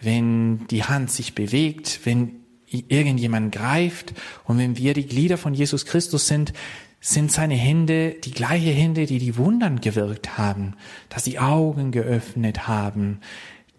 wenn 0.00 0.66
die 0.68 0.84
Hand 0.84 1.10
sich 1.10 1.34
bewegt, 1.34 2.00
wenn 2.04 2.40
irgendjemand 2.66 3.54
greift 3.54 4.14
und 4.44 4.58
wenn 4.58 4.76
wir 4.76 4.94
die 4.94 5.06
Glieder 5.06 5.38
von 5.38 5.54
Jesus 5.54 5.86
Christus 5.86 6.26
sind, 6.26 6.52
sind 7.00 7.30
seine 7.30 7.54
Hände 7.54 8.16
die 8.24 8.30
gleiche 8.30 8.70
Hände, 8.70 9.06
die 9.06 9.18
die 9.18 9.36
Wundern 9.36 9.80
gewirkt 9.80 10.38
haben, 10.38 10.74
dass 11.10 11.24
die 11.24 11.38
Augen 11.38 11.92
geöffnet 11.92 12.66
haben. 12.66 13.20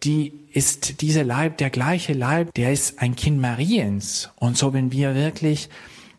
Die 0.03 0.31
ist 0.51 1.01
dieser 1.01 1.23
Leib 1.23 1.57
der 1.57 1.71
gleiche 1.71 2.13
Leib, 2.13 2.53
der 2.53 2.71
ist 2.71 2.99
ein 2.99 3.15
Kind 3.15 3.41
Mariens. 3.41 4.29
Und 4.35 4.57
so, 4.57 4.73
wenn 4.73 4.91
wir 4.91 5.15
wirklich 5.15 5.69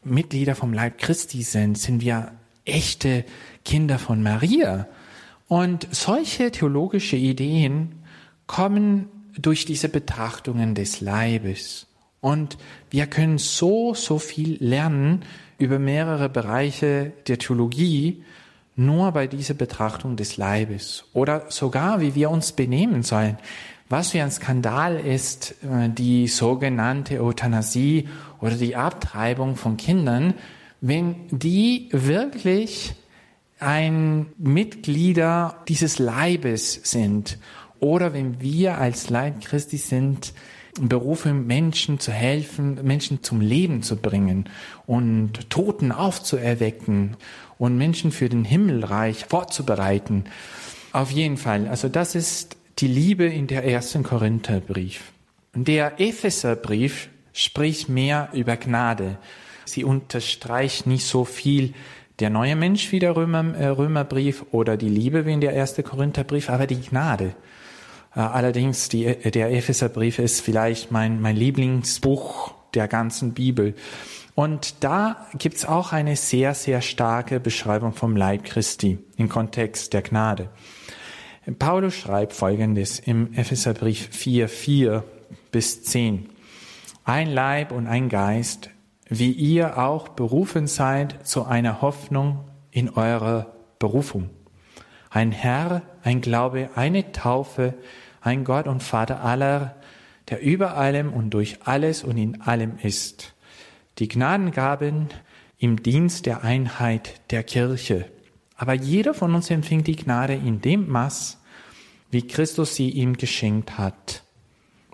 Mitglieder 0.07 0.55
vom 0.55 0.73
Leib 0.73 0.99
Christi 0.99 1.43
sind, 1.43 1.77
sind 1.79 2.01
wir 2.01 2.33
echte 2.65 3.25
Kinder 3.65 3.99
von 3.99 4.23
Maria. 4.23 4.87
Und 5.49 5.87
solche 5.91 6.51
theologische 6.51 7.17
Ideen 7.17 7.97
kommen 8.47 9.09
durch 9.39 9.65
diese 9.65 9.89
Betrachtungen 9.89 10.75
des 10.75 11.01
Leibes. 11.01 11.87
Und 12.21 12.57
wir 12.91 13.07
können 13.07 13.39
so, 13.39 13.95
so 13.95 14.19
viel 14.19 14.57
lernen 14.61 15.25
über 15.59 15.79
mehrere 15.79 16.29
Bereiche 16.29 17.13
der 17.29 17.39
Theologie 17.39 18.25
nur 18.77 19.13
bei 19.13 19.27
dieser 19.27 19.55
Betrachtung 19.55 20.17
des 20.17 20.37
Leibes 20.37 21.05
oder 21.15 21.47
sogar, 21.49 22.01
wie 22.01 22.15
wir 22.15 22.31
uns 22.31 22.53
benehmen 22.53 23.03
sollen. 23.03 23.39
Was 23.89 24.11
für 24.11 24.23
ein 24.23 24.31
Skandal 24.33 24.97
ist 24.99 25.55
äh, 25.63 25.89
die 25.89 26.27
sogenannte 26.27 27.23
Euthanasie 27.23 28.09
oder 28.41 28.57
die 28.57 28.75
Abtreibung 28.75 29.57
von 29.57 29.77
Kindern, 29.77 30.35
wenn 30.81 31.15
die 31.31 31.89
wirklich 31.93 32.95
ein 33.61 34.27
Mitglieder 34.39 35.63
dieses 35.69 35.99
Leibes 35.99 36.81
sind 36.85 37.39
oder 37.79 38.13
wenn 38.13 38.41
wir 38.41 38.79
als 38.79 39.09
Leib 39.09 39.45
Christi 39.45 39.77
sind, 39.77 40.35
berufen, 40.81 41.47
Menschen 41.47 42.01
zu 42.01 42.13
helfen, 42.13 42.79
Menschen 42.83 43.23
zum 43.23 43.41
Leben 43.41 43.83
zu 43.83 43.97
bringen 43.97 44.49
und 44.87 45.49
Toten 45.49 45.93
aufzuerwecken 45.93 47.17
und 47.57 47.79
Menschen 47.79 48.11
für 48.11 48.29
den 48.29 48.45
Himmelreich 48.45 49.25
vorzubereiten. 49.27 50.25
Auf 50.93 51.11
jeden 51.11 51.39
Fall. 51.39 51.69
Also 51.69 51.89
das 51.89 52.15
ist 52.15 52.57
die 52.79 52.89
Liebe 52.89 53.25
in 53.25 53.47
der 53.47 53.65
ersten 53.65 54.03
Korintherbrief. 54.03 55.13
Der 55.55 55.99
Epheserbrief 55.99 57.09
spricht 57.33 57.89
mehr 57.89 58.29
über 58.35 58.57
Gnade. 58.57 59.19
Sie 59.65 59.83
unterstreicht 59.83 60.87
nicht 60.87 61.07
so 61.07 61.25
viel 61.25 61.73
der 62.19 62.31
neue 62.31 62.57
Mensch 62.57 62.93
wie 62.93 62.99
der 62.99 63.17
Römer, 63.17 63.55
äh, 63.57 63.69
Römerbrief 63.69 64.45
oder 64.53 64.77
die 64.77 64.89
Liebe 64.89 65.27
wie 65.27 65.33
in 65.33 65.41
der 65.41 65.53
erste 65.53 65.83
Korintherbrief, 65.83 66.51
aber 66.51 66.67
die 66.67 66.81
Gnade. 66.81 67.35
Äh, 68.15 68.21
allerdings, 68.21 68.89
die, 68.89 69.05
der 69.05 69.53
Epheserbrief 69.53 70.19
ist 70.19 70.41
vielleicht 70.41 70.91
mein, 70.91 71.21
mein 71.21 71.37
Lieblingsbuch 71.37 72.55
der 72.75 72.89
ganzen 72.89 73.33
Bibel. 73.33 73.75
Und 74.35 74.85
da 74.85 75.27
gibt's 75.39 75.65
auch 75.65 75.93
eine 75.93 76.17
sehr, 76.17 76.55
sehr 76.55 76.83
starke 76.83 77.41
Beschreibung 77.41 77.95
vom 77.95 78.17
Leib 78.17 78.45
Christi 78.45 78.99
im 79.17 79.31
Kontext 79.31 79.95
der 79.95 80.03
Gnade. 80.03 80.51
Paulus 81.55 81.95
schreibt 81.95 82.33
Folgendes 82.33 82.99
im 82.99 83.33
Epheserbrief 83.35 84.09
4, 84.11 84.49
4 84.49 85.05
bis 85.53 85.85
10. 85.85 86.29
Ein 87.05 87.31
Leib 87.31 87.71
und 87.71 87.87
ein 87.87 88.09
Geist, 88.09 88.71
wie 89.09 89.31
ihr 89.31 89.79
auch 89.79 90.09
berufen 90.09 90.67
seid 90.67 91.25
zu 91.25 91.45
einer 91.45 91.81
Hoffnung 91.83 92.45
in 92.73 92.91
eurer 92.91 93.55
Berufung. 93.79 94.31
Ein 95.09 95.31
Herr, 95.31 95.83
ein 96.03 96.21
Glaube, 96.21 96.71
eine 96.75 97.13
Taufe, 97.13 97.75
ein 98.21 98.43
Gott 98.43 98.67
und 98.67 98.83
Vater 98.83 99.23
aller, 99.23 99.77
der 100.29 100.43
über 100.43 100.77
allem 100.77 101.13
und 101.13 101.31
durch 101.31 101.59
alles 101.65 102.03
und 102.03 102.19
in 102.19 102.41
allem 102.41 102.79
ist. 102.83 103.35
Die 104.01 104.09
Gnadengaben 104.09 105.11
im 105.59 105.81
Dienst 105.81 106.27
der 106.27 106.43
Einheit 106.43 107.21
der 107.31 107.45
Kirche. 107.45 108.07
Aber 108.57 108.75
jeder 108.75 109.15
von 109.15 109.35
uns 109.35 109.51
empfängt 109.51 109.87
die 109.87 109.97
Gnade 109.97 110.35
in 110.35 110.61
dem 110.61 110.89
Maß, 110.89 111.39
wie 112.11 112.27
Christus 112.27 112.75
sie 112.75 112.91
ihm 112.91 113.17
geschenkt 113.17 113.79
hat. 113.79 114.23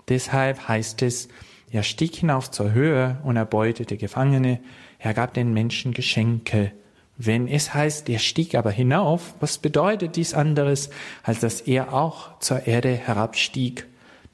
Deshalb 0.09 0.67
heißt 0.67 1.01
es, 1.01 1.29
er 1.71 1.83
stieg 1.83 2.15
hinauf 2.15 2.51
zur 2.51 2.73
Höhe 2.73 3.17
und 3.23 3.35
erbeutete 3.35 3.97
Gefangene, 3.97 4.59
er 4.99 5.13
gab 5.13 5.33
den 5.33 5.53
Menschen 5.53 5.93
Geschenke. 5.93 6.71
Wenn 7.17 7.47
es 7.47 7.73
heißt, 7.73 8.09
er 8.09 8.19
stieg 8.19 8.55
aber 8.55 8.71
hinauf, 8.71 9.33
was 9.39 9.57
bedeutet 9.57 10.15
dies 10.15 10.33
anderes, 10.33 10.89
als 11.23 11.39
dass 11.39 11.61
er 11.61 11.93
auch 11.93 12.39
zur 12.39 12.67
Erde 12.67 12.93
herabstieg? 12.95 13.85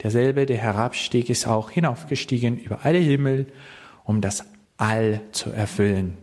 Derselbe, 0.02 0.46
der 0.46 0.58
herabstieg, 0.58 1.28
ist 1.28 1.46
auch 1.46 1.70
hinaufgestiegen 1.70 2.58
über 2.58 2.84
alle 2.84 2.98
Himmel, 2.98 3.46
um 4.04 4.20
das 4.20 4.44
All 4.76 5.20
zu 5.32 5.50
erfüllen. 5.50 6.16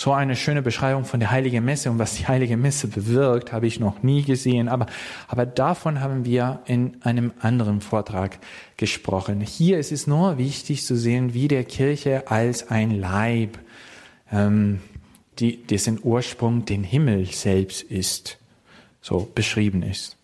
So 0.00 0.12
eine 0.12 0.36
schöne 0.36 0.62
Beschreibung 0.62 1.04
von 1.04 1.18
der 1.18 1.32
Heiligen 1.32 1.64
Messe 1.64 1.90
und 1.90 1.98
was 1.98 2.14
die 2.14 2.28
Heilige 2.28 2.56
Messe 2.56 2.86
bewirkt, 2.86 3.52
habe 3.52 3.66
ich 3.66 3.80
noch 3.80 4.00
nie 4.04 4.22
gesehen. 4.22 4.68
Aber, 4.68 4.86
aber 5.26 5.44
davon 5.44 6.00
haben 6.00 6.24
wir 6.24 6.60
in 6.66 7.02
einem 7.02 7.32
anderen 7.40 7.80
Vortrag 7.80 8.38
gesprochen. 8.76 9.40
Hier 9.40 9.76
ist 9.80 9.90
es 9.90 10.06
nur 10.06 10.38
wichtig 10.38 10.84
zu 10.84 10.94
sehen, 10.94 11.34
wie 11.34 11.48
der 11.48 11.64
Kirche 11.64 12.30
als 12.30 12.70
ein 12.70 12.92
Leib 12.92 13.58
ähm, 14.30 14.78
die, 15.40 15.66
dessen 15.66 15.98
Ursprung 16.00 16.64
den 16.64 16.84
Himmel 16.84 17.26
selbst 17.26 17.82
ist, 17.82 18.38
so 19.00 19.28
beschrieben 19.34 19.82
ist. 19.82 20.16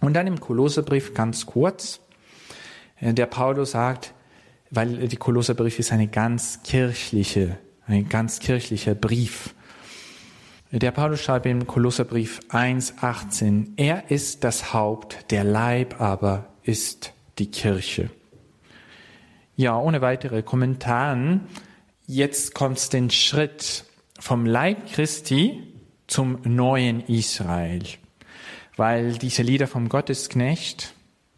Und 0.00 0.14
dann 0.14 0.28
im 0.28 0.38
Kolosserbrief 0.38 1.12
ganz 1.12 1.44
kurz, 1.44 1.98
äh, 3.00 3.12
der 3.12 3.26
Paulus 3.26 3.72
sagt, 3.72 4.14
weil 4.70 5.08
die 5.08 5.16
Kolosserbrief 5.16 5.80
ist 5.80 5.90
eine 5.90 6.06
ganz 6.06 6.62
kirchliche, 6.62 7.58
ein 7.86 8.08
ganz 8.08 8.40
kirchlicher 8.40 8.94
Brief. 8.94 9.54
Der 10.72 10.90
Paulus 10.90 11.22
schreibt 11.22 11.46
im 11.46 11.66
Kolosserbrief 11.66 12.40
1,18, 12.50 13.74
er 13.76 14.10
ist 14.10 14.42
das 14.42 14.72
Haupt, 14.72 15.30
der 15.30 15.44
Leib 15.44 16.00
aber 16.00 16.48
ist 16.62 17.12
die 17.38 17.50
Kirche. 17.50 18.10
Ja, 19.54 19.78
ohne 19.78 20.00
weitere 20.00 20.42
Kommentaren. 20.42 21.42
Jetzt 22.06 22.54
kommt 22.54 22.92
den 22.92 23.10
Schritt 23.10 23.84
vom 24.18 24.44
Leib 24.44 24.92
Christi 24.92 25.62
zum 26.08 26.40
neuen 26.44 27.00
Israel. 27.06 27.82
Weil 28.76 29.14
diese 29.14 29.42
Lieder 29.42 29.66
vom 29.66 29.88
Gottesknecht, 29.88 30.94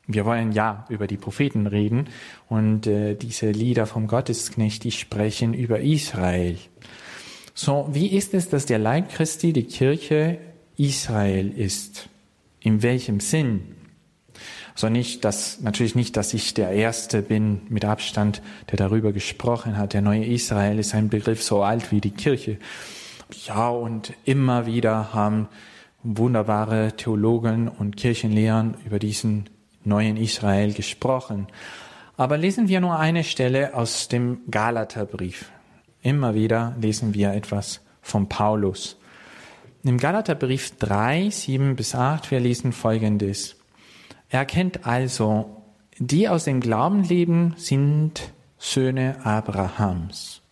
wir 0.09 0.25
wollen 0.25 0.53
ja 0.53 0.87
über 0.89 1.07
die 1.07 1.19
Propheten 1.19 1.67
reden 1.67 2.09
und 2.49 2.87
äh, 2.87 3.15
diese 3.15 3.51
Lieder 3.51 3.87
vom 3.87 4.07
Gottesknecht, 4.07 4.83
die 4.85 4.91
sprechen 4.91 5.53
über 5.53 5.81
Israel. 5.81 6.57
So, 7.55 7.89
wie 7.93 8.07
ist 8.09 8.33
es, 8.33 8.49
dass 8.49 8.65
der 8.65 8.79
Leib 8.79 9.11
Christi, 9.11 9.53
die 9.53 9.65
Kirche 9.65 10.39
Israel 10.77 11.51
ist? 11.51 12.09
In 12.61 12.83
welchem 12.83 13.21
Sinn? 13.21 13.75
Also 14.73 14.89
nicht, 14.89 15.25
dass, 15.25 15.61
natürlich 15.61 15.95
nicht, 15.95 16.17
dass 16.17 16.33
ich 16.33 16.55
der 16.55 16.71
Erste 16.71 17.21
bin 17.21 17.61
mit 17.69 17.85
Abstand, 17.85 18.41
der 18.71 18.79
darüber 18.79 19.13
gesprochen 19.13 19.77
hat. 19.77 19.93
Der 19.93 20.01
neue 20.01 20.25
Israel 20.25 20.79
ist 20.79 20.95
ein 20.95 21.11
Begriff 21.11 21.43
so 21.43 21.63
alt 21.63 21.93
wie 21.93 22.01
die 22.01 22.13
Kirche. 22.13 22.59
Ja, 23.47 23.69
und 23.69 24.15
immer 24.25 24.65
wieder 24.65 25.13
haben 25.13 25.49
wunderbare 26.03 26.93
Theologen 26.97 27.69
und 27.69 27.97
Kirchenlehren 27.97 28.77
über 28.87 28.99
diesen 28.99 29.51
neuen 29.89 30.17
Israel 30.17 30.73
gesprochen. 30.73 31.49
Aber 32.17 32.37
lesen 32.37 32.69
wir 32.69 32.81
nur 32.81 32.99
eine 32.99 33.25
Stelle 33.25 33.75
aus 33.75 34.09
dem 34.09 34.41
Galaterbrief. 34.51 35.51
Immer 36.03 36.35
wieder 36.35 36.75
lesen 36.81 37.15
wir 37.15 37.33
etwas 37.33 37.81
von 38.03 38.29
Paulus. 38.29 38.97
Im 39.85 39.99
Galaterbrief 39.99 40.77
3, 40.79 41.31
7 41.31 41.77
bis 41.77 41.95
8, 41.95 42.31
wir 42.31 42.41
lesen 42.41 42.73
folgendes. 42.73 43.57
Erkennt 44.29 44.87
also, 44.87 45.63
die 45.99 46.29
aus 46.29 46.45
dem 46.45 46.61
Glauben 46.61 47.05
leben, 47.05 47.55
sind 47.57 48.33
Söhne 48.59 49.25
Abrahams. 49.25 50.43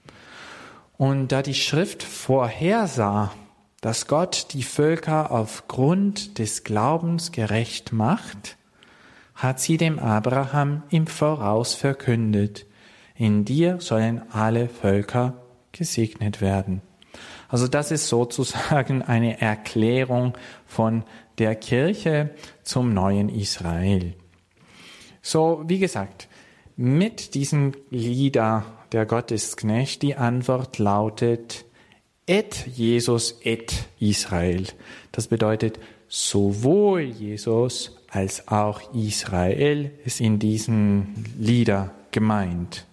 Und 0.96 1.32
da 1.32 1.42
die 1.42 1.54
Schrift 1.54 2.02
vorhersah, 2.02 3.32
dass 3.80 4.06
Gott 4.06 4.48
die 4.52 4.62
Völker 4.62 5.30
aufgrund 5.30 6.38
des 6.38 6.64
Glaubens 6.64 7.32
gerecht 7.32 7.92
macht, 7.92 8.56
hat 9.36 9.60
sie 9.60 9.76
dem 9.76 9.98
Abraham 9.98 10.82
im 10.90 11.06
Voraus 11.06 11.74
verkündet, 11.74 12.66
in 13.14 13.44
dir 13.44 13.80
sollen 13.80 14.22
alle 14.32 14.68
Völker 14.68 15.34
gesegnet 15.72 16.40
werden. 16.40 16.82
Also 17.48 17.68
das 17.68 17.90
ist 17.90 18.08
sozusagen 18.08 19.02
eine 19.02 19.40
Erklärung 19.40 20.36
von 20.66 21.04
der 21.38 21.54
Kirche 21.54 22.30
zum 22.62 22.92
neuen 22.92 23.28
Israel. 23.28 24.14
So, 25.22 25.62
wie 25.66 25.78
gesagt, 25.78 26.28
mit 26.76 27.34
diesem 27.34 27.72
Lieder 27.90 28.64
der 28.92 29.06
Gottesknecht, 29.06 30.02
die 30.02 30.16
Antwort 30.16 30.78
lautet, 30.78 31.64
et 32.26 32.66
Jesus 32.66 33.38
et 33.42 33.72
Israel. 33.98 34.64
Das 35.12 35.28
bedeutet, 35.28 35.78
sowohl 36.08 37.02
Jesus 37.02 37.95
als 38.16 38.48
auch 38.48 38.94
Israel 38.94 39.90
ist 40.06 40.20
in 40.22 40.38
diesen 40.38 41.26
Lieder 41.38 41.90
gemeint. 42.12 42.86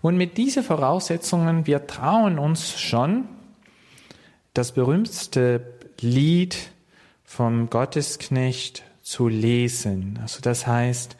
Und 0.00 0.16
mit 0.16 0.38
diesen 0.38 0.62
Voraussetzungen, 0.62 1.66
wir 1.66 1.88
trauen 1.88 2.38
uns 2.38 2.80
schon, 2.80 3.24
das 4.54 4.72
berühmteste 4.72 5.74
Lied 6.00 6.56
vom 7.24 7.68
Gottesknecht 7.68 8.84
zu 9.02 9.28
lesen. 9.28 10.18
Also 10.22 10.40
das 10.40 10.66
heißt, 10.66 11.16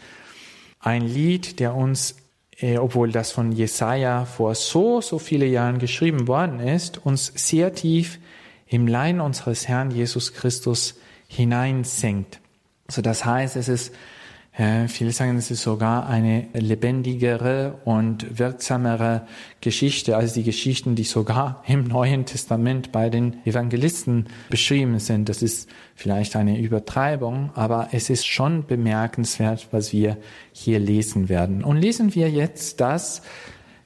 ein 0.78 1.02
Lied, 1.02 1.59
der 1.59 1.75
uns, 1.75 2.16
äh, 2.59 2.78
obwohl 2.78 3.11
das 3.11 3.33
von 3.33 3.52
Jesaja 3.52 4.26
vor 4.26 4.54
so, 4.54 5.00
so 5.00 5.19
viele 5.19 5.47
Jahren 5.47 5.78
geschrieben 5.78 6.28
worden 6.28 6.61
ist, 6.61 7.04
uns 7.04 7.33
sehr 7.35 7.75
tief 7.75 8.19
im 8.66 8.87
Leiden 8.87 9.21
unseres 9.21 9.66
Herrn 9.66 9.90
Jesus 9.90 10.33
Christus 10.35 10.95
hineinsenkt. 11.26 12.40
Also 12.90 13.02
das 13.02 13.25
heißt, 13.25 13.54
es 13.54 13.68
ist 13.68 13.92
Viele 14.88 15.12
sagen, 15.12 15.37
es 15.37 15.52
ist 15.52 15.62
sogar 15.62 16.09
eine 16.09 16.49
lebendigere 16.52 17.78
und 17.85 18.40
wirksamere 18.40 19.26
Geschichte 19.61 20.16
als 20.16 20.32
die 20.32 20.42
Geschichten, 20.42 20.97
die 20.97 21.04
sogar 21.04 21.62
im 21.68 21.85
Neuen 21.85 22.26
Testament 22.26 22.90
bei 22.90 23.11
den 23.11 23.47
Evangelisten 23.47 24.26
beschrieben 24.50 24.99
sind. 24.99 25.28
Das 25.28 25.40
ist 25.40 25.70
vielleicht 25.94 26.35
eine 26.35 26.59
Übertreibung, 26.59 27.50
aber 27.54 27.90
es 27.92 28.11
ist 28.11 28.26
schon 28.26 28.66
bemerkenswert, 28.66 29.68
was 29.70 29.92
wir 29.92 30.16
hier 30.52 30.80
lesen 30.80 31.28
werden. 31.28 31.62
Und 31.62 31.76
lesen 31.76 32.16
wir 32.16 32.28
jetzt 32.28 32.80
das 32.80 33.23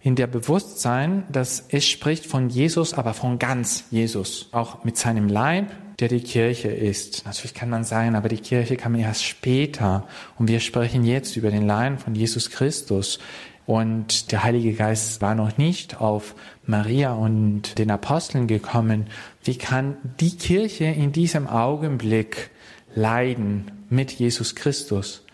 in 0.01 0.17
der 0.17 0.27
Bewusstsein, 0.27 1.25
dass 1.31 1.67
es 1.69 1.87
spricht 1.87 2.25
von 2.25 2.49
Jesus, 2.49 2.95
aber 2.95 3.13
von 3.13 3.39
ganz 3.39 3.85
Jesus, 3.91 4.49
auch 4.53 4.83
mit 4.83 4.97
seinem 4.97 5.29
Leib, 5.29 5.71
der 6.01 6.09
die 6.09 6.23
Kirche 6.23 6.69
ist. 6.69 7.25
Natürlich 7.25 7.55
kann 7.55 7.71
man 7.71 7.85
sagen, 7.85 8.15
aber 8.15 8.29
die 8.29 8.39
Kirche 8.39 8.77
kam 8.77 8.95
erst 8.95 9.25
später 9.25 10.07
und 10.39 10.49
wir 10.49 10.61
sprechen 10.61 11.05
jetzt 11.05 11.37
über 11.37 11.51
den 11.51 11.67
Leiden 11.67 11.99
von 11.99 12.15
Jesus 12.15 12.51
Christus. 12.51 13.19
Und 13.67 14.31
der 14.31 14.45
Heilige 14.45 14.75
Geist 14.75 15.23
war 15.23 15.35
noch 15.35 15.57
nicht 15.57 16.01
auf 16.01 16.35
Maria 16.67 17.15
und 17.15 17.79
den 17.79 17.91
Aposteln 17.91 18.47
gekommen. 18.47 19.07
Wie 19.43 19.57
kann 19.57 19.97
die 20.21 20.37
Kirche 20.37 20.85
in 20.85 21.13
diesem 21.13 21.47
Augenblick 21.47 22.51
leiden 22.95 23.71
mit 23.89 24.13
Jesus 24.13 24.55
Christus? 24.55 25.25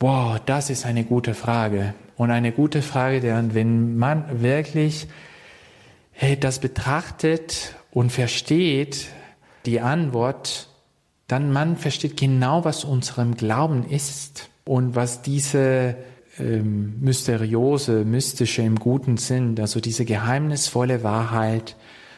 Wow, 0.00 0.40
das 0.46 0.70
ist 0.70 0.86
eine 0.86 1.04
gute 1.04 1.34
Frage. 1.34 1.94
Und 2.16 2.30
eine 2.30 2.52
gute 2.52 2.80
Frage, 2.80 3.20
deren, 3.20 3.54
wenn 3.54 3.98
man 3.98 4.40
wirklich 4.40 5.06
hey, 6.16 6.38
das 6.38 6.60
betrachtet 6.60 7.74
und 7.90 8.10
versteht, 8.10 9.06
die 9.66 9.80
Antwort, 9.80 10.68
dann 11.26 11.52
man 11.52 11.76
versteht 11.76 12.16
genau, 12.16 12.64
was 12.64 12.84
unserem 12.84 13.36
Glauben 13.36 13.84
ist 13.84 14.50
und 14.64 14.94
was 14.94 15.22
diese 15.22 15.96
ähm, 16.38 17.00
mysteriose, 17.00 18.04
mystische 18.04 18.62
im 18.62 18.76
guten 18.76 19.16
Sinn, 19.16 19.58
also 19.58 19.80
diese 19.80 20.04
geheimnisvolle 20.04 21.02
Wahrheit 21.02 21.76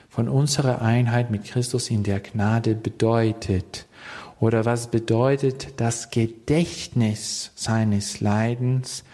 von 0.09 0.29
unserer 0.29 0.83
Einheit 0.83 1.31
mit 1.31 1.45
Christus 1.45 1.91
in 1.91 2.03
der 2.03 2.21
Gnade 2.21 2.75
bedeutet. 2.75 3.87
Oder 4.41 4.65
was 4.65 4.91
bedeutet 4.91 5.81
das 5.81 6.11
Gedächtnis 6.11 7.51
seines 7.55 8.21
Leidens, 8.21 9.05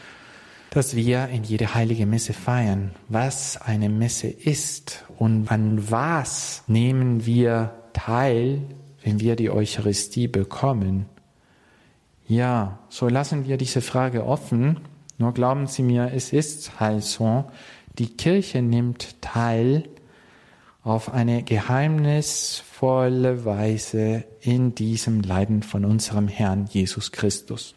das 0.71 0.97
wir 0.97 1.29
in 1.29 1.45
jede 1.45 1.75
heilige 1.75 2.05
Messe 2.05 2.33
feiern. 2.33 2.91
Was 3.09 3.61
eine 3.61 3.89
Messe 3.89 4.27
ist 4.27 5.05
und 5.19 5.51
an 5.51 5.91
was 5.91 6.63
nehmen 6.67 7.27
wir 7.27 7.73
teil, 7.95 8.61
wenn 9.03 9.21
wir 9.21 9.37
die 9.37 9.51
Eucharistie 9.51 10.29
bekommen? 10.29 11.07
Ja, 12.27 12.79
so 12.91 13.09
lassen 13.09 13.47
wir 13.47 13.57
diese 13.57 13.81
Frage 13.81 14.27
offen. 14.27 14.81
Nur 15.17 15.33
glauben 15.33 15.67
Sie 15.67 15.83
mir, 15.83 16.13
es 16.15 16.33
ist 16.33 16.81
halt 16.81 17.05
so. 17.05 17.45
Die 17.99 18.09
Kirche 18.09 18.61
nimmt 18.61 19.23
teil 19.23 19.89
auf 20.83 21.13
eine 21.13 21.43
geheimnisvolle 21.43 23.45
Weise 23.45 24.25
in 24.41 24.75
diesem 24.75 25.23
Leiden 25.23 25.63
von 25.63 25.85
unserem 25.85 26.29
Herrn 26.29 26.67
Jesus 26.71 27.13
Christus. 27.13 27.75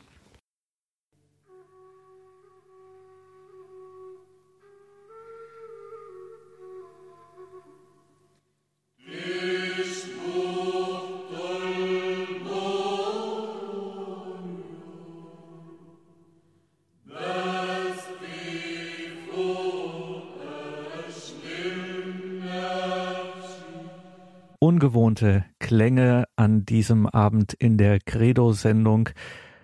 Ungewohnte 24.77 25.43
Klänge 25.57 26.25
an 26.35 26.63
diesem 26.63 27.07
Abend 27.07 27.55
in 27.55 27.79
der 27.79 27.99
Credo-Sendung. 27.99 29.09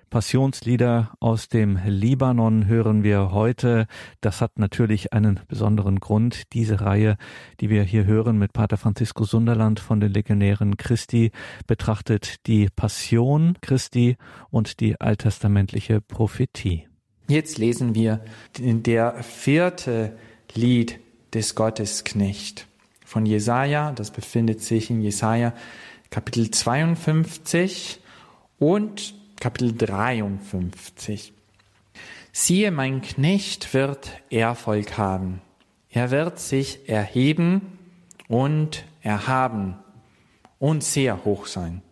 Passionslieder 0.10 1.12
aus 1.20 1.50
dem 1.50 1.78
Libanon 1.86 2.66
hören 2.66 3.04
wir 3.04 3.32
heute. 3.32 3.86
Das 4.22 4.42
hat 4.42 4.58
natürlich 4.58 5.14
einen 5.14 5.40
besonderen 5.48 6.00
Grund. 6.00 6.52
Diese 6.54 6.82
Reihe, 6.82 7.18
die 7.60 7.70
wir 7.70 7.84
hier 7.84 8.06
hören 8.06 8.40
mit 8.40 8.54
Pater 8.54 8.78
Francisco 8.78 9.24
Sunderland 9.24 9.80
von 9.80 10.00
den 10.00 10.12
Legionären 10.12 10.78
Christi, 10.78 11.30
betrachtet 11.68 12.48
die 12.48 12.70
Passion 12.76 13.60
Christi 13.62 14.18
und 14.50 14.80
die 14.80 15.00
alttestamentliche 15.00 16.02
Prophetie. 16.02 16.88
Jetzt 17.28 17.60
lesen 17.60 17.94
wir 17.94 18.22
der 18.58 19.22
vierte 19.22 20.18
Lied 20.56 21.00
des 21.36 21.54
Gottesknecht 21.54 22.68
von 23.14 23.28
Jesaja. 23.28 23.92
Das 23.92 24.10
befindet 24.10 24.62
sich 24.62 24.90
in 24.90 25.00
Jesaja 25.00 25.54
Kapitel 26.10 26.50
52 26.50 28.00
und 28.58 29.14
Kapitel 29.40 29.72
53. 29.72 31.32
Siehe, 32.32 32.72
mein 32.72 33.04
Knecht 33.04 33.72
wird 33.76 34.10
Erfolg 34.32 34.98
haben. 34.98 35.42
Er 35.92 36.10
wird 36.10 36.40
sich 36.40 36.90
erheben 36.90 37.78
und 38.28 38.84
erhaben 39.04 39.76
und 40.58 40.84
sehr 40.84 41.24
hoch 41.24 41.46
sein. 41.46 41.84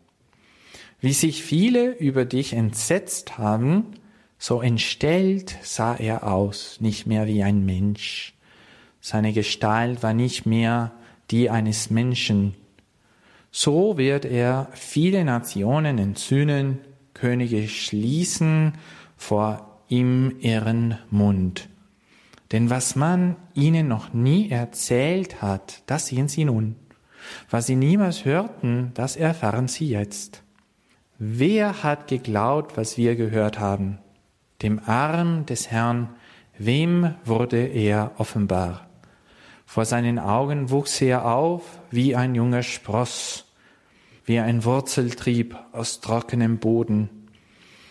Wie 1.01 1.13
sich 1.13 1.43
viele 1.43 1.91
über 1.97 2.25
dich 2.25 2.53
entsetzt 2.53 3.37
haben, 3.37 3.85
so 4.39 4.59
entstellt 4.59 5.55
sah 5.61 5.93
er 5.95 6.25
aus, 6.25 6.81
nicht 6.81 7.05
mehr 7.05 7.27
wie 7.27 7.43
ein 7.43 7.63
Mensch. 7.63 8.33
Seine 9.01 9.33
Gestalt 9.33 10.01
war 10.01 10.15
nicht 10.15 10.47
mehr 10.47 10.93
die 11.31 11.49
eines 11.49 11.89
Menschen. 11.89 12.55
So 13.51 13.97
wird 13.97 14.25
er 14.25 14.69
viele 14.73 15.25
Nationen 15.25 15.97
entzünden, 15.97 16.79
Könige 17.13 17.67
schließen 17.67 18.73
vor 19.17 19.79
ihm 19.87 20.37
ihren 20.39 20.97
Mund. 21.09 21.69
Denn 22.51 22.69
was 22.69 22.95
man 22.95 23.35
ihnen 23.53 23.87
noch 23.87 24.13
nie 24.13 24.49
erzählt 24.49 25.41
hat, 25.41 25.83
das 25.85 26.07
sehen 26.07 26.27
sie 26.27 26.45
nun. 26.45 26.75
Was 27.49 27.67
sie 27.67 27.75
niemals 27.75 28.25
hörten, 28.25 28.91
das 28.93 29.15
erfahren 29.15 29.67
sie 29.67 29.87
jetzt. 29.89 30.43
Wer 31.19 31.83
hat 31.83 32.07
geglaubt, 32.07 32.77
was 32.77 32.97
wir 32.97 33.15
gehört 33.15 33.59
haben? 33.59 33.99
Dem 34.63 34.79
Arm 34.85 35.45
des 35.45 35.69
Herrn, 35.69 36.09
wem 36.57 37.13
wurde 37.23 37.63
er 37.63 38.11
offenbar? 38.17 38.87
Vor 39.71 39.85
seinen 39.85 40.19
Augen 40.19 40.69
wuchs 40.69 40.99
er 40.99 41.23
auf 41.23 41.63
wie 41.91 42.13
ein 42.13 42.35
junger 42.35 42.61
Spross, 42.61 43.45
wie 44.25 44.37
ein 44.37 44.65
Wurzeltrieb 44.65 45.55
aus 45.71 46.01
trockenem 46.01 46.57
Boden. 46.57 47.09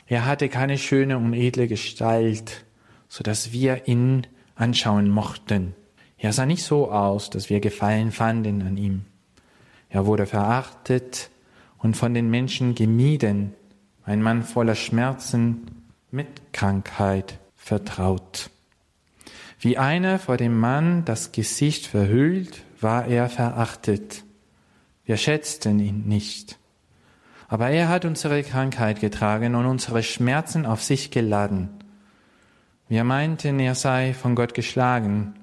Er 0.06 0.26
hatte 0.26 0.50
keine 0.50 0.76
schöne 0.76 1.16
und 1.16 1.32
edle 1.32 1.68
Gestalt, 1.68 2.66
so 3.08 3.22
dass 3.22 3.52
wir 3.52 3.88
ihn 3.88 4.26
anschauen 4.56 5.08
mochten. 5.08 5.74
Er 6.18 6.34
sah 6.34 6.44
nicht 6.44 6.64
so 6.64 6.92
aus, 6.92 7.30
dass 7.30 7.48
wir 7.48 7.60
Gefallen 7.60 8.12
fanden 8.12 8.60
an 8.60 8.76
ihm. 8.76 9.06
Er 9.88 10.04
wurde 10.04 10.26
verachtet 10.26 11.30
und 11.78 11.96
von 11.96 12.12
den 12.12 12.28
Menschen 12.28 12.74
gemieden, 12.74 13.54
ein 14.04 14.20
Mann 14.20 14.42
voller 14.42 14.74
Schmerzen, 14.74 15.86
mit 16.10 16.52
Krankheit 16.52 17.38
vertraut. 17.56 18.50
Wie 19.62 19.76
einer 19.76 20.18
vor 20.18 20.38
dem 20.38 20.58
Mann 20.58 21.04
das 21.04 21.32
Gesicht 21.32 21.86
verhüllt, 21.86 22.62
war 22.80 23.06
er 23.06 23.28
verachtet. 23.28 24.24
Wir 25.04 25.18
schätzten 25.18 25.80
ihn 25.80 26.08
nicht. 26.08 26.58
Aber 27.46 27.68
er 27.68 27.90
hat 27.90 28.06
unsere 28.06 28.42
Krankheit 28.42 29.00
getragen 29.00 29.54
und 29.54 29.66
unsere 29.66 30.02
Schmerzen 30.02 30.64
auf 30.64 30.82
sich 30.82 31.10
geladen. 31.10 31.68
Wir 32.88 33.04
meinten, 33.04 33.60
er 33.60 33.74
sei 33.74 34.14
von 34.14 34.34
Gott 34.34 34.54
geschlagen, 34.54 35.34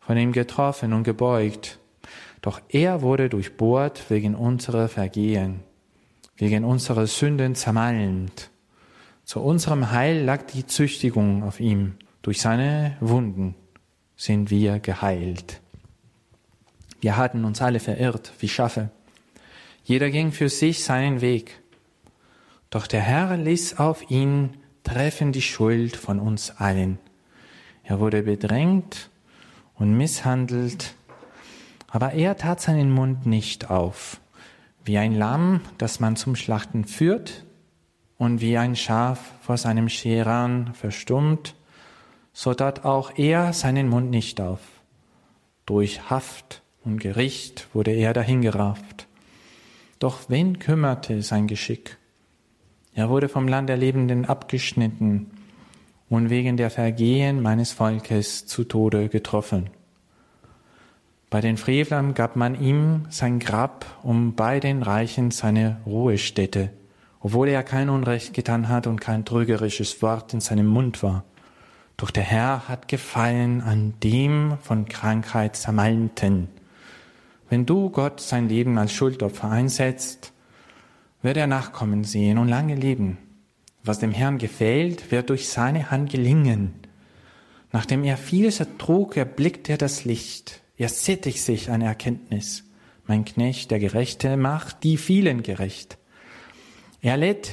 von 0.00 0.16
ihm 0.16 0.32
getroffen 0.32 0.92
und 0.92 1.04
gebeugt. 1.04 1.78
Doch 2.42 2.60
er 2.68 3.02
wurde 3.02 3.28
durchbohrt 3.28 4.10
wegen 4.10 4.34
unserer 4.34 4.88
Vergehen, 4.88 5.60
wegen 6.36 6.64
unserer 6.64 7.06
Sünden 7.06 7.54
zermalmt. 7.54 8.50
Zu 9.24 9.40
unserem 9.40 9.92
Heil 9.92 10.24
lag 10.24 10.42
die 10.42 10.66
Züchtigung 10.66 11.44
auf 11.44 11.60
ihm. 11.60 11.94
Durch 12.24 12.40
seine 12.40 12.96
Wunden 13.00 13.54
sind 14.16 14.48
wir 14.48 14.78
geheilt. 14.78 15.60
Wir 17.02 17.18
hatten 17.18 17.44
uns 17.44 17.60
alle 17.60 17.80
verirrt 17.80 18.32
wie 18.38 18.48
Schafe. 18.48 18.88
Jeder 19.84 20.10
ging 20.10 20.32
für 20.32 20.48
sich 20.48 20.84
seinen 20.84 21.20
Weg. 21.20 21.60
Doch 22.70 22.86
der 22.86 23.02
Herr 23.02 23.36
ließ 23.36 23.78
auf 23.78 24.10
ihn 24.10 24.56
treffen 24.84 25.32
die 25.32 25.42
Schuld 25.42 25.96
von 25.96 26.18
uns 26.18 26.50
allen. 26.56 26.98
Er 27.82 28.00
wurde 28.00 28.22
bedrängt 28.22 29.10
und 29.74 29.94
misshandelt, 29.94 30.94
aber 31.88 32.14
er 32.14 32.38
tat 32.38 32.62
seinen 32.62 32.90
Mund 32.90 33.26
nicht 33.26 33.68
auf, 33.68 34.18
wie 34.82 34.96
ein 34.96 35.14
Lamm, 35.14 35.60
das 35.76 36.00
man 36.00 36.16
zum 36.16 36.36
Schlachten 36.36 36.86
führt, 36.86 37.44
und 38.16 38.40
wie 38.40 38.56
ein 38.56 38.76
Schaf 38.76 39.20
vor 39.42 39.58
seinem 39.58 39.90
Scheran 39.90 40.72
verstummt, 40.72 41.54
so 42.34 42.52
tat 42.52 42.84
auch 42.84 43.16
er 43.16 43.52
seinen 43.52 43.88
Mund 43.88 44.10
nicht 44.10 44.40
auf. 44.40 44.60
Durch 45.66 46.10
Haft 46.10 46.62
und 46.84 46.98
Gericht 46.98 47.68
wurde 47.72 47.92
er 47.92 48.12
dahingerafft. 48.12 49.06
Doch 50.00 50.28
wen 50.28 50.58
kümmerte 50.58 51.22
sein 51.22 51.46
Geschick? 51.46 51.96
Er 52.92 53.08
wurde 53.08 53.28
vom 53.28 53.48
Land 53.48 53.68
der 53.68 53.76
Lebenden 53.76 54.24
abgeschnitten 54.24 55.30
und 56.10 56.28
wegen 56.28 56.56
der 56.56 56.70
Vergehen 56.70 57.40
meines 57.40 57.72
Volkes 57.72 58.46
zu 58.46 58.64
Tode 58.64 59.08
getroffen. 59.08 59.70
Bei 61.30 61.40
den 61.40 61.56
Frevlern 61.56 62.14
gab 62.14 62.36
man 62.36 62.60
ihm 62.60 63.06
sein 63.10 63.38
Grab 63.38 63.86
und 64.02 64.34
bei 64.34 64.60
den 64.60 64.82
Reichen 64.82 65.30
seine 65.30 65.80
Ruhestätte, 65.86 66.70
obwohl 67.20 67.48
er 67.48 67.62
kein 67.62 67.88
Unrecht 67.88 68.34
getan 68.34 68.68
hat 68.68 68.86
und 68.86 69.00
kein 69.00 69.24
trügerisches 69.24 70.02
Wort 70.02 70.34
in 70.34 70.40
seinem 70.40 70.66
Mund 70.66 71.02
war. 71.02 71.24
Doch 71.96 72.10
der 72.10 72.24
Herr 72.24 72.68
hat 72.68 72.88
gefallen 72.88 73.60
an 73.60 73.94
dem 74.02 74.58
von 74.62 74.86
Krankheit 74.86 75.56
zermalmten. 75.56 76.48
Wenn 77.48 77.66
du 77.66 77.90
Gott 77.90 78.20
sein 78.20 78.48
Leben 78.48 78.78
als 78.78 78.92
Schuldopfer 78.92 79.50
einsetzt, 79.50 80.32
wird 81.22 81.36
er 81.36 81.46
Nachkommen 81.46 82.04
sehen 82.04 82.38
und 82.38 82.48
lange 82.48 82.74
leben. 82.74 83.18
Was 83.84 83.98
dem 83.98 84.12
Herrn 84.12 84.38
gefällt, 84.38 85.10
wird 85.10 85.30
durch 85.30 85.48
seine 85.48 85.90
Hand 85.90 86.10
gelingen. 86.10 86.74
Nachdem 87.70 88.02
er 88.04 88.16
vieles 88.16 88.60
ertrug, 88.60 89.16
erblickt 89.16 89.68
er 89.68 89.78
das 89.78 90.04
Licht. 90.04 90.62
Er 90.76 90.88
sättigt 90.88 91.40
sich 91.40 91.70
an 91.70 91.82
Erkenntnis. 91.82 92.64
Mein 93.06 93.24
Knecht, 93.24 93.70
der 93.70 93.78
Gerechte, 93.78 94.36
macht 94.36 94.82
die 94.82 94.96
vielen 94.96 95.42
gerecht. 95.42 95.98
Er 97.02 97.16
lädt 97.16 97.52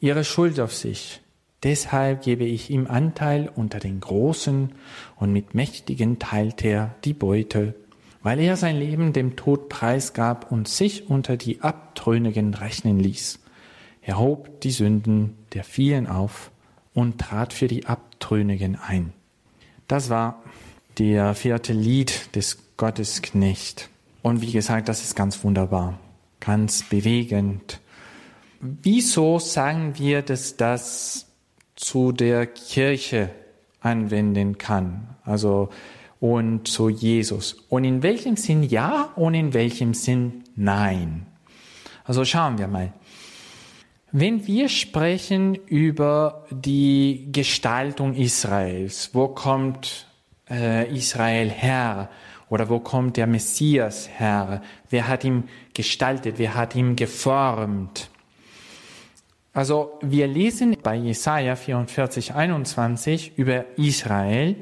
ihre 0.00 0.24
Schuld 0.24 0.58
auf 0.58 0.74
sich. 0.74 1.20
Deshalb 1.62 2.22
gebe 2.22 2.44
ich 2.44 2.70
ihm 2.70 2.86
Anteil 2.86 3.50
unter 3.52 3.80
den 3.80 4.00
Großen 4.00 4.72
und 5.16 5.32
mit 5.32 5.54
Mächtigen 5.54 6.18
teilt 6.18 6.64
er 6.64 6.94
die 7.04 7.14
Beute, 7.14 7.74
weil 8.22 8.38
er 8.38 8.56
sein 8.56 8.76
Leben 8.76 9.12
dem 9.12 9.34
Tod 9.34 9.68
preisgab 9.68 10.52
und 10.52 10.68
sich 10.68 11.10
unter 11.10 11.36
die 11.36 11.60
Abtrünnigen 11.60 12.54
rechnen 12.54 13.00
ließ. 13.00 13.40
Er 14.02 14.18
hob 14.18 14.60
die 14.60 14.70
Sünden 14.70 15.36
der 15.52 15.64
vielen 15.64 16.06
auf 16.06 16.50
und 16.94 17.18
trat 17.18 17.52
für 17.52 17.68
die 17.68 17.86
Abtrünnigen 17.86 18.76
ein. 18.76 19.12
Das 19.88 20.10
war 20.10 20.42
der 20.98 21.34
vierte 21.34 21.72
Lied 21.72 22.34
des 22.36 22.58
Gottesknecht. 22.76 23.88
Und 24.22 24.42
wie 24.42 24.52
gesagt, 24.52 24.88
das 24.88 25.02
ist 25.02 25.14
ganz 25.16 25.42
wunderbar, 25.44 25.98
ganz 26.40 26.82
bewegend. 26.82 27.80
Wieso 28.60 29.38
sagen 29.38 29.94
wir, 29.96 30.22
dass 30.22 30.56
das 30.56 31.27
zu 31.78 32.12
der 32.12 32.46
Kirche 32.46 33.30
anwenden 33.80 34.58
kann, 34.58 35.16
also 35.24 35.70
und 36.20 36.66
zu 36.66 36.88
Jesus. 36.88 37.52
Und 37.68 37.84
in 37.84 38.02
welchem 38.02 38.36
Sinn 38.36 38.64
ja 38.64 39.12
und 39.14 39.34
in 39.34 39.54
welchem 39.54 39.94
Sinn 39.94 40.44
nein. 40.56 41.26
Also 42.04 42.24
schauen 42.24 42.58
wir 42.58 42.66
mal. 42.66 42.92
Wenn 44.10 44.46
wir 44.46 44.68
sprechen 44.68 45.54
über 45.54 46.46
die 46.50 47.28
Gestaltung 47.30 48.14
Israels, 48.14 49.10
wo 49.12 49.28
kommt 49.28 50.06
äh, 50.50 50.90
Israel 50.92 51.50
her 51.50 52.08
oder 52.48 52.68
wo 52.70 52.80
kommt 52.80 53.16
der 53.18 53.26
Messias 53.26 54.08
her? 54.08 54.62
Wer 54.88 55.06
hat 55.06 55.24
ihn 55.24 55.44
gestaltet? 55.74 56.38
Wer 56.38 56.54
hat 56.54 56.74
ihn 56.74 56.96
geformt? 56.96 58.08
Also 59.58 59.98
wir 60.02 60.28
lesen 60.28 60.76
bei 60.84 60.94
Jesaja 60.94 61.56
44, 61.56 62.32
21 62.32 63.36
über 63.38 63.64
Israel. 63.76 64.54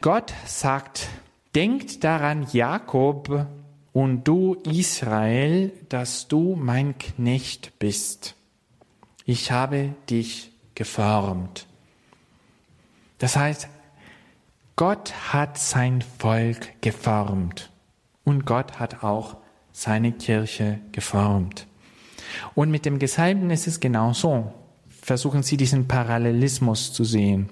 Gott 0.00 0.32
sagt, 0.46 1.08
denkt 1.56 2.04
daran, 2.04 2.46
Jakob 2.52 3.48
und 3.92 4.22
du 4.22 4.54
Israel, 4.54 5.72
dass 5.88 6.28
du 6.28 6.54
mein 6.54 6.96
Knecht 6.96 7.76
bist. 7.80 8.36
Ich 9.24 9.50
habe 9.50 9.96
dich 10.08 10.52
geformt. 10.76 11.66
Das 13.18 13.34
heißt, 13.34 13.66
Gott 14.76 15.12
hat 15.32 15.58
sein 15.58 16.04
Volk 16.20 16.80
geformt 16.82 17.72
und 18.22 18.46
Gott 18.46 18.78
hat 18.78 19.02
auch 19.02 19.38
seine 19.72 20.12
Kirche 20.12 20.78
geformt. 20.92 21.66
Und 22.54 22.70
mit 22.70 22.84
dem 22.84 22.98
Gesalbten 22.98 23.50
ist 23.50 23.66
es 23.66 23.80
genauso. 23.80 24.52
Versuchen 25.02 25.42
Sie 25.42 25.56
diesen 25.56 25.88
Parallelismus 25.88 26.92
zu 26.92 27.04
sehen. 27.04 27.48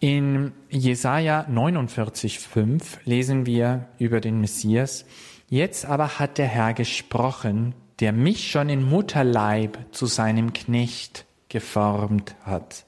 In 0.00 0.52
Jesaja 0.68 1.46
49,5 1.48 2.98
lesen 3.04 3.46
wir 3.46 3.88
über 3.98 4.20
den 4.20 4.40
Messias. 4.40 5.04
Jetzt 5.48 5.84
aber 5.84 6.18
hat 6.18 6.38
der 6.38 6.48
Herr 6.48 6.74
gesprochen, 6.74 7.74
der 8.00 8.12
mich 8.12 8.50
schon 8.50 8.68
in 8.68 8.82
Mutterleib 8.82 9.78
zu 9.92 10.06
seinem 10.06 10.52
Knecht 10.52 11.24
geformt 11.48 12.34
hat. 12.42 12.84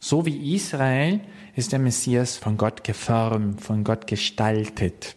So 0.00 0.26
wie 0.26 0.54
Israel 0.54 1.20
ist 1.56 1.72
der 1.72 1.78
Messias 1.78 2.36
von 2.36 2.56
Gott 2.56 2.84
geformt, 2.84 3.62
von 3.62 3.82
Gott 3.84 4.06
gestaltet. 4.06 5.16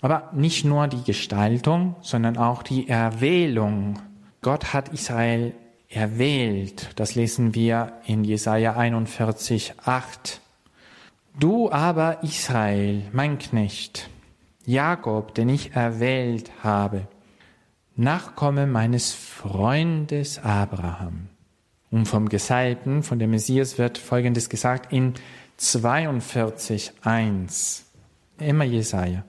Aber 0.00 0.30
nicht 0.32 0.64
nur 0.64 0.88
die 0.88 1.02
Gestaltung, 1.02 1.96
sondern 2.00 2.36
auch 2.36 2.62
die 2.62 2.88
Erwählung. 2.88 3.98
Gott 4.40 4.72
hat 4.72 4.90
Israel 4.90 5.54
erwählt. 5.88 6.90
Das 6.96 7.14
lesen 7.14 7.54
wir 7.54 7.92
in 8.06 8.24
Jesaja 8.24 8.76
41, 8.76 9.74
8. 9.84 10.40
Du 11.38 11.70
aber 11.70 12.22
Israel, 12.22 13.02
mein 13.12 13.38
Knecht, 13.38 14.08
Jakob, 14.66 15.34
den 15.34 15.48
ich 15.48 15.74
erwählt 15.74 16.50
habe, 16.62 17.06
Nachkomme 17.96 18.66
meines 18.66 19.12
Freundes 19.12 20.42
Abraham. 20.42 21.28
Und 21.90 22.06
vom 22.06 22.30
Gesalbten, 22.30 23.02
von 23.02 23.18
dem 23.18 23.30
Messias 23.30 23.78
wird 23.78 23.98
Folgendes 23.98 24.48
gesagt 24.48 24.92
in 24.92 25.14
42.1. 25.58 27.82
Immer 28.38 28.64
Jesaja. 28.64 29.24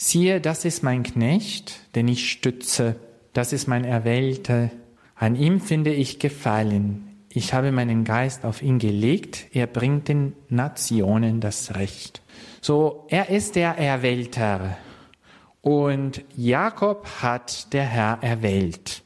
Siehe, 0.00 0.40
das 0.40 0.64
ist 0.64 0.84
mein 0.84 1.02
Knecht, 1.02 1.80
den 1.96 2.06
ich 2.06 2.30
stütze. 2.30 2.94
Das 3.32 3.52
ist 3.52 3.66
mein 3.66 3.84
Erwählter. 3.84 4.70
An 5.16 5.34
ihm 5.34 5.60
finde 5.60 5.92
ich 5.92 6.20
Gefallen. 6.20 7.26
Ich 7.28 7.52
habe 7.52 7.72
meinen 7.72 8.04
Geist 8.04 8.44
auf 8.44 8.62
ihn 8.62 8.78
gelegt. 8.78 9.48
Er 9.52 9.66
bringt 9.66 10.06
den 10.06 10.34
Nationen 10.48 11.40
das 11.40 11.74
Recht. 11.74 12.22
So, 12.60 13.06
er 13.08 13.28
ist 13.30 13.56
der 13.56 13.76
Erwählter. 13.76 14.78
Und 15.62 16.22
Jakob 16.36 17.04
hat 17.20 17.72
der 17.72 17.84
Herr 17.84 18.18
erwählt. 18.20 19.02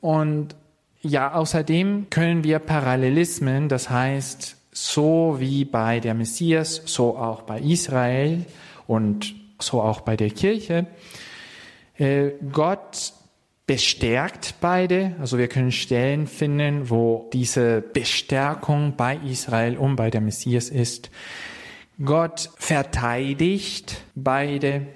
Und 0.00 0.54
ja, 1.00 1.32
außerdem 1.34 2.10
können 2.10 2.44
wir 2.44 2.60
Parallelismen, 2.60 3.68
das 3.68 3.90
heißt, 3.90 4.56
so 4.70 5.36
wie 5.40 5.64
bei 5.64 5.98
der 5.98 6.14
Messias, 6.14 6.80
so 6.84 7.16
auch 7.16 7.42
bei 7.42 7.58
Israel 7.58 8.46
und 8.86 9.37
so 9.58 9.82
auch 9.82 10.00
bei 10.00 10.16
der 10.16 10.30
Kirche, 10.30 10.86
äh, 11.96 12.30
Gott 12.52 13.12
bestärkt 13.66 14.54
beide. 14.60 15.14
Also 15.20 15.38
wir 15.38 15.48
können 15.48 15.72
Stellen 15.72 16.26
finden, 16.26 16.90
wo 16.90 17.28
diese 17.32 17.82
Bestärkung 17.82 18.94
bei 18.96 19.16
Israel 19.16 19.76
und 19.76 19.96
bei 19.96 20.10
der 20.10 20.22
Messias 20.22 20.70
ist. 20.70 21.10
Gott 22.02 22.50
verteidigt 22.56 24.02
beide. 24.14 24.86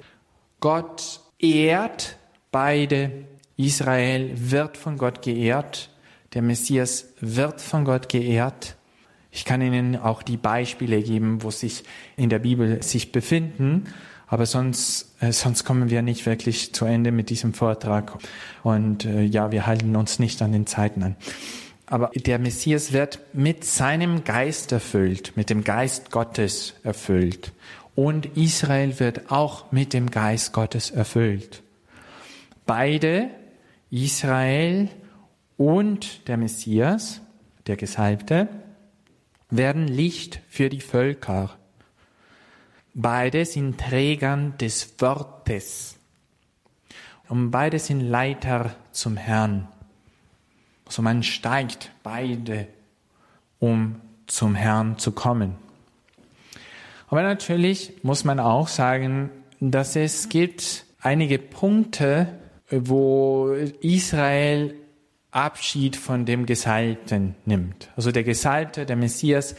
Gott 0.61 1.21
ehrt 1.39 2.17
beide. 2.51 3.11
Israel 3.57 4.31
wird 4.35 4.77
von 4.77 4.97
Gott 4.97 5.21
geehrt. 5.23 5.91
Der 6.33 6.43
Messias 6.43 7.09
wird 7.21 7.61
von 7.61 7.85
Gott 7.85 8.09
geehrt. 8.09 8.77
Ich 9.31 9.45
kann 9.45 9.61
Ihnen 9.61 9.97
auch 9.97 10.23
die 10.23 10.37
Beispiele 10.37 11.03
geben, 11.03 11.43
wo 11.43 11.51
sich 11.51 11.85
in 12.17 12.31
der 12.31 12.39
Bibel 12.39 12.83
sich 12.83 13.13
befinden. 13.13 13.85
Aber 14.33 14.47
sonst, 14.47 15.15
äh, 15.21 15.31
sonst 15.31 15.65
kommen 15.65 15.91
wir 15.91 16.01
nicht 16.01 16.25
wirklich 16.25 16.73
zu 16.73 16.87
Ende 16.87 17.13
mit 17.13 17.29
diesem 17.29 17.53
Vortrag. 17.53 18.17
Und 18.63 19.05
äh, 19.05 19.25
ja, 19.25 19.53
wir 19.53 19.67
halten 19.67 19.95
uns 19.95 20.19
nicht 20.19 20.41
an 20.41 20.53
den 20.53 20.67
Zeiten 20.67 21.03
an. 21.03 21.17
Aber 21.85 22.11
der 22.15 22.39
Messias 22.39 22.95
wird 22.95 23.19
mit 23.35 23.63
seinem 23.63 24.25
Geist 24.25 24.73
erfüllt, 24.73 25.35
mit 25.37 25.51
dem 25.51 25.65
Geist 25.65 26.11
Gottes 26.11 26.73
erfüllt. 26.83 27.53
Und 27.95 28.25
Israel 28.35 28.99
wird 29.01 29.31
auch 29.31 29.71
mit 29.71 29.93
dem 29.93 30.11
Geist 30.11 30.55
Gottes 30.55 30.91
erfüllt. 30.91 31.63
Beide, 32.65 33.29
Israel 33.91 34.89
und 35.59 36.27
der 36.27 36.39
Messias, 36.39 37.21
der 37.67 37.77
Gesalbte, 37.77 38.49
werden 39.51 39.89
Licht 39.89 40.41
für 40.49 40.71
die 40.71 40.81
Völker. 40.81 41.51
Beide 42.95 43.45
sind 43.47 43.81
Trägern 43.81 44.59
des 44.59 45.01
Wortes. 45.01 45.97
Und 47.29 47.51
beide 47.51 47.79
sind 47.79 48.01
Leiter 48.01 48.75
zum 48.91 49.17
Herrn. 49.17 49.69
Also 50.85 51.01
man 51.01 51.23
steigt 51.23 51.91
beide, 52.03 52.67
um 53.59 54.01
zum 54.27 54.55
Herrn 54.55 54.99
zu 54.99 55.13
kommen. 55.13 55.57
Aber 57.09 57.23
natürlich 57.23 57.95
muss 58.03 58.25
man 58.25 58.41
auch 58.41 58.69
sagen, 58.69 59.31
dass 59.61 59.97
es 59.97 60.29
gibt 60.29 60.85
einige 61.01 61.39
Punkte, 61.39 62.39
wo 62.71 63.53
Israel 63.81 64.75
Abschied 65.31 65.97
von 65.97 66.27
dem 66.27 66.45
Gesalbten 66.45 67.35
nimmt. 67.47 67.91
Also 67.97 68.13
der 68.13 68.25
Gesalbte, 68.25 68.85
der 68.85 68.97
Messias, 68.97 69.55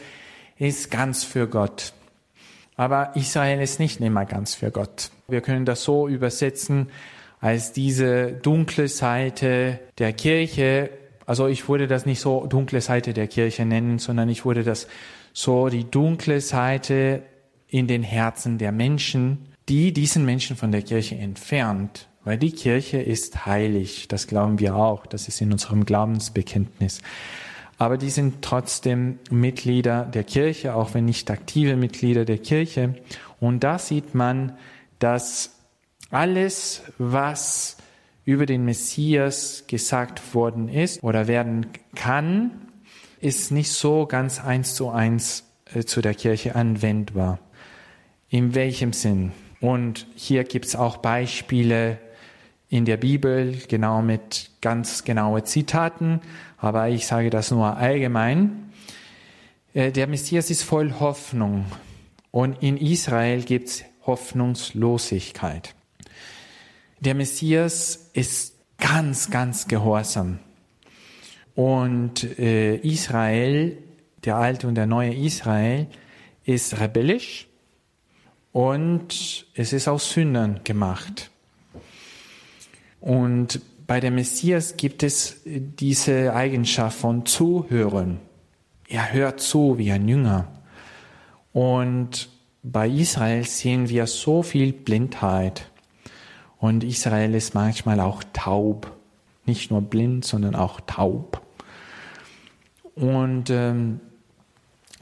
ist 0.56 0.90
ganz 0.90 1.24
für 1.24 1.48
Gott. 1.48 1.92
Aber 2.76 3.14
Israel 3.14 3.60
ist 3.60 3.78
nicht 3.78 4.00
immer 4.00 4.24
ganz 4.24 4.54
für 4.54 4.70
Gott. 4.70 5.10
Wir 5.28 5.40
können 5.40 5.64
das 5.64 5.84
so 5.84 6.08
übersetzen 6.08 6.88
als 7.40 7.72
diese 7.72 8.32
dunkle 8.32 8.88
Seite 8.88 9.78
der 9.98 10.12
Kirche. 10.12 10.90
Also 11.26 11.46
ich 11.46 11.68
würde 11.68 11.86
das 11.86 12.06
nicht 12.06 12.20
so 12.20 12.46
dunkle 12.46 12.80
Seite 12.80 13.12
der 13.12 13.28
Kirche 13.28 13.64
nennen, 13.64 13.98
sondern 13.98 14.28
ich 14.28 14.44
würde 14.44 14.64
das 14.64 14.88
so 15.32 15.68
die 15.68 15.88
dunkle 15.88 16.40
Seite 16.40 17.22
in 17.68 17.86
den 17.86 18.02
Herzen 18.02 18.58
der 18.58 18.72
Menschen, 18.72 19.48
die 19.68 19.92
diesen 19.92 20.24
Menschen 20.24 20.56
von 20.56 20.72
der 20.72 20.82
Kirche 20.82 21.16
entfernt. 21.16 22.08
Weil 22.24 22.38
die 22.38 22.52
Kirche 22.52 22.98
ist 22.98 23.44
heilig, 23.44 24.08
das 24.08 24.26
glauben 24.26 24.58
wir 24.58 24.76
auch, 24.76 25.06
das 25.06 25.28
ist 25.28 25.40
in 25.40 25.52
unserem 25.52 25.84
Glaubensbekenntnis. 25.84 27.02
Aber 27.78 27.98
die 27.98 28.10
sind 28.10 28.42
trotzdem 28.42 29.18
Mitglieder 29.30 30.04
der 30.04 30.24
Kirche, 30.24 30.74
auch 30.74 30.94
wenn 30.94 31.04
nicht 31.04 31.30
aktive 31.30 31.76
Mitglieder 31.76 32.24
der 32.24 32.38
Kirche. 32.38 32.94
Und 33.40 33.64
da 33.64 33.78
sieht 33.78 34.14
man, 34.14 34.56
dass 34.98 35.58
alles, 36.10 36.82
was 36.98 37.76
über 38.24 38.46
den 38.46 38.64
Messias 38.64 39.64
gesagt 39.66 40.34
worden 40.34 40.68
ist 40.68 41.02
oder 41.02 41.26
werden 41.26 41.66
kann, 41.94 42.52
ist 43.20 43.50
nicht 43.50 43.72
so 43.72 44.06
ganz 44.06 44.40
eins 44.40 44.74
zu 44.74 44.90
eins 44.90 45.44
äh, 45.74 45.84
zu 45.84 46.00
der 46.00 46.14
Kirche 46.14 46.54
anwendbar. 46.54 47.38
In 48.28 48.54
welchem 48.54 48.92
Sinn? 48.92 49.32
Und 49.60 50.06
hier 50.14 50.44
gibt 50.44 50.66
es 50.66 50.76
auch 50.76 50.98
Beispiele 50.98 51.98
in 52.68 52.84
der 52.84 52.96
Bibel, 52.96 53.58
genau 53.68 54.02
mit 54.02 54.50
ganz 54.60 55.04
genauen 55.04 55.44
Zitaten, 55.44 56.20
aber 56.58 56.88
ich 56.88 57.06
sage 57.06 57.30
das 57.30 57.50
nur 57.50 57.76
allgemein. 57.76 58.72
Äh, 59.74 59.92
der 59.92 60.06
Messias 60.06 60.50
ist 60.50 60.62
voll 60.62 60.94
Hoffnung 60.98 61.66
und 62.30 62.62
in 62.62 62.76
Israel 62.76 63.42
gibt 63.42 63.68
es 63.68 63.84
Hoffnungslosigkeit. 64.06 65.74
Der 67.00 67.14
Messias 67.14 68.10
ist 68.12 68.54
ganz, 68.78 69.30
ganz 69.30 69.68
gehorsam. 69.68 70.38
Und 71.54 72.38
äh, 72.38 72.76
Israel, 72.76 73.78
der 74.24 74.36
alte 74.36 74.66
und 74.66 74.74
der 74.74 74.86
neue 74.86 75.14
Israel, 75.14 75.86
ist 76.44 76.80
rebellisch 76.80 77.46
und 78.52 79.46
es 79.54 79.72
ist 79.72 79.88
aus 79.88 80.12
Sündern 80.12 80.60
gemacht. 80.64 81.30
Und 83.04 83.60
bei 83.86 84.00
der 84.00 84.10
Messias 84.10 84.78
gibt 84.78 85.02
es 85.02 85.42
diese 85.44 86.34
Eigenschaft 86.34 86.98
von 86.98 87.26
Zuhören. 87.26 88.18
Er 88.88 89.12
hört 89.12 89.40
zu 89.40 89.76
wie 89.76 89.92
ein 89.92 90.08
Jünger. 90.08 90.48
Und 91.52 92.30
bei 92.62 92.88
Israel 92.88 93.44
sehen 93.44 93.90
wir 93.90 94.06
so 94.06 94.42
viel 94.42 94.72
Blindheit. 94.72 95.70
Und 96.56 96.82
Israel 96.82 97.34
ist 97.34 97.54
manchmal 97.54 98.00
auch 98.00 98.24
taub. 98.32 98.90
Nicht 99.44 99.70
nur 99.70 99.82
blind, 99.82 100.24
sondern 100.24 100.54
auch 100.54 100.80
taub. 100.86 101.42
Und 102.94 103.50
ähm, 103.50 104.00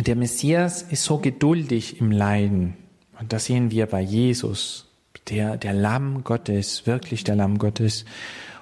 der 0.01 0.17
Messias 0.17 0.83
ist 0.83 1.05
so 1.05 1.19
geduldig 1.19 2.01
im 2.01 2.11
Leiden. 2.11 2.75
Und 3.21 3.33
das 3.33 3.45
sehen 3.45 3.71
wir 3.71 3.87
bei 3.87 4.01
Jesus, 4.01 4.92
der, 5.29 5.57
der 5.57 5.73
Lamm 5.73 6.25
Gottes, 6.25 6.87
wirklich 6.87 7.25
der 7.25 7.37
Lamm 7.37 7.59
Gottes. 7.59 8.05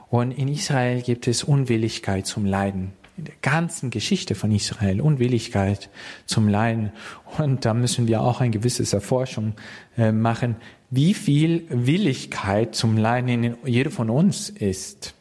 Und 0.09 0.33
in 0.33 0.49
Israel 0.49 1.03
gibt 1.03 1.29
es 1.29 1.45
Unwilligkeit 1.45 2.27
zum 2.27 2.45
Leiden. 2.45 2.93
In 3.17 3.25
der 3.25 3.35
ganzen 3.43 3.91
Geschichte 3.91 4.35
von 4.35 4.51
Israel 4.51 5.01
Unwilligkeit 5.01 5.91
zum 6.27 6.49
Leiden. 6.49 6.93
Und 7.39 7.65
da 7.65 7.75
müssen 7.75 8.09
wir 8.09 8.23
auch 8.23 8.41
ein 8.41 8.51
gewisses 8.51 8.93
Erforschung 8.93 9.55
äh, 9.97 10.11
machen, 10.11 10.57
wie 10.91 11.15
viel 11.15 11.67
Willigkeit 11.69 12.75
zum 12.75 12.97
Leiden 12.97 13.29
in 13.29 13.57
jedem 13.65 13.93
von 13.93 14.11
uns 14.11 14.49
ist. 14.49 15.15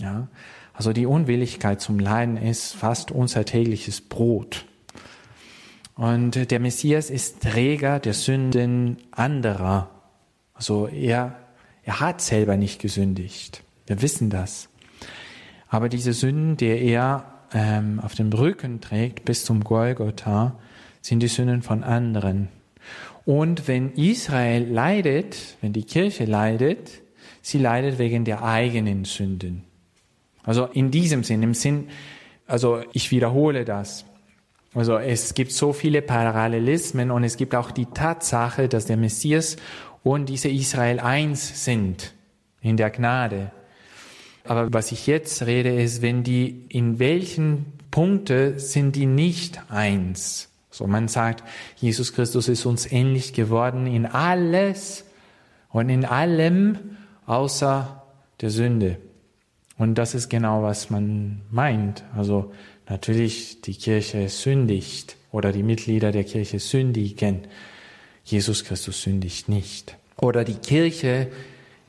Ja? 0.00 0.28
Also 0.74 0.92
die 0.92 1.06
Unwilligkeit 1.06 1.80
zum 1.80 1.98
Leiden 1.98 2.36
ist 2.36 2.74
fast 2.74 3.10
unser 3.10 3.44
tägliches 3.44 4.00
Brot. 4.00 4.66
Und 5.94 6.50
der 6.50 6.60
Messias 6.60 7.08
ist 7.08 7.40
Träger 7.40 7.98
der 7.98 8.12
Sünden 8.12 8.98
anderer. 9.10 9.90
Also 10.56 10.88
er, 10.88 11.36
er 11.84 12.00
hat 12.00 12.20
selber 12.20 12.56
nicht 12.56 12.80
gesündigt. 12.80 13.62
Wir 13.86 14.02
wissen 14.02 14.30
das. 14.30 14.68
Aber 15.68 15.88
diese 15.88 16.12
Sünden, 16.12 16.56
die 16.56 16.66
er 16.66 17.24
ähm, 17.52 18.00
auf 18.00 18.14
dem 18.14 18.32
Rücken 18.32 18.80
trägt 18.80 19.24
bis 19.24 19.44
zum 19.44 19.62
Golgotha, 19.62 20.58
sind 21.02 21.20
die 21.20 21.28
Sünden 21.28 21.62
von 21.62 21.84
anderen. 21.84 22.48
Und 23.24 23.68
wenn 23.68 23.92
Israel 23.92 24.64
leidet, 24.64 25.56
wenn 25.60 25.72
die 25.72 25.84
Kirche 25.84 26.24
leidet, 26.24 27.02
sie 27.42 27.58
leidet 27.58 27.98
wegen 27.98 28.24
der 28.24 28.44
eigenen 28.44 29.04
Sünden. 29.04 29.64
Also 30.44 30.66
in 30.66 30.90
diesem 30.90 31.24
Sinn, 31.24 31.42
im 31.42 31.54
Sinn, 31.54 31.88
also 32.46 32.80
ich 32.92 33.10
wiederhole 33.10 33.64
das. 33.64 34.04
Also 34.74 34.96
es 34.98 35.34
gibt 35.34 35.52
so 35.52 35.72
viele 35.72 36.02
Parallelismen 36.02 37.10
und 37.10 37.24
es 37.24 37.36
gibt 37.36 37.54
auch 37.54 37.70
die 37.70 37.86
Tatsache, 37.86 38.68
dass 38.68 38.86
der 38.86 38.96
Messias 38.96 39.56
und 40.06 40.28
diese 40.28 40.48
Israel 40.48 41.00
eins 41.00 41.64
sind 41.64 42.14
in 42.60 42.76
der 42.76 42.90
Gnade. 42.90 43.50
Aber 44.44 44.72
was 44.72 44.92
ich 44.92 45.08
jetzt 45.08 45.44
rede, 45.46 45.82
ist, 45.82 46.00
wenn 46.00 46.22
die, 46.22 46.64
in 46.68 47.00
welchen 47.00 47.66
Punkte 47.90 48.60
sind 48.60 48.94
die 48.94 49.06
nicht 49.06 49.60
eins? 49.68 50.48
So, 50.70 50.86
man 50.86 51.08
sagt, 51.08 51.42
Jesus 51.74 52.12
Christus 52.12 52.46
ist 52.46 52.66
uns 52.66 52.90
ähnlich 52.92 53.32
geworden 53.32 53.88
in 53.88 54.06
alles 54.06 55.04
und 55.70 55.88
in 55.88 56.04
allem 56.04 56.78
außer 57.26 58.04
der 58.40 58.50
Sünde. 58.50 58.98
Und 59.76 59.96
das 59.96 60.14
ist 60.14 60.28
genau, 60.28 60.62
was 60.62 60.88
man 60.88 61.40
meint. 61.50 62.04
Also 62.16 62.52
natürlich, 62.88 63.60
die 63.60 63.74
Kirche 63.74 64.28
sündigt 64.28 65.16
oder 65.32 65.50
die 65.50 65.64
Mitglieder 65.64 66.12
der 66.12 66.22
Kirche 66.22 66.60
sündigen. 66.60 67.48
Jesus 68.26 68.64
Christus 68.64 69.02
sündigt 69.02 69.48
nicht. 69.48 69.96
Oder 70.16 70.44
die 70.44 70.54
Kirche 70.54 71.28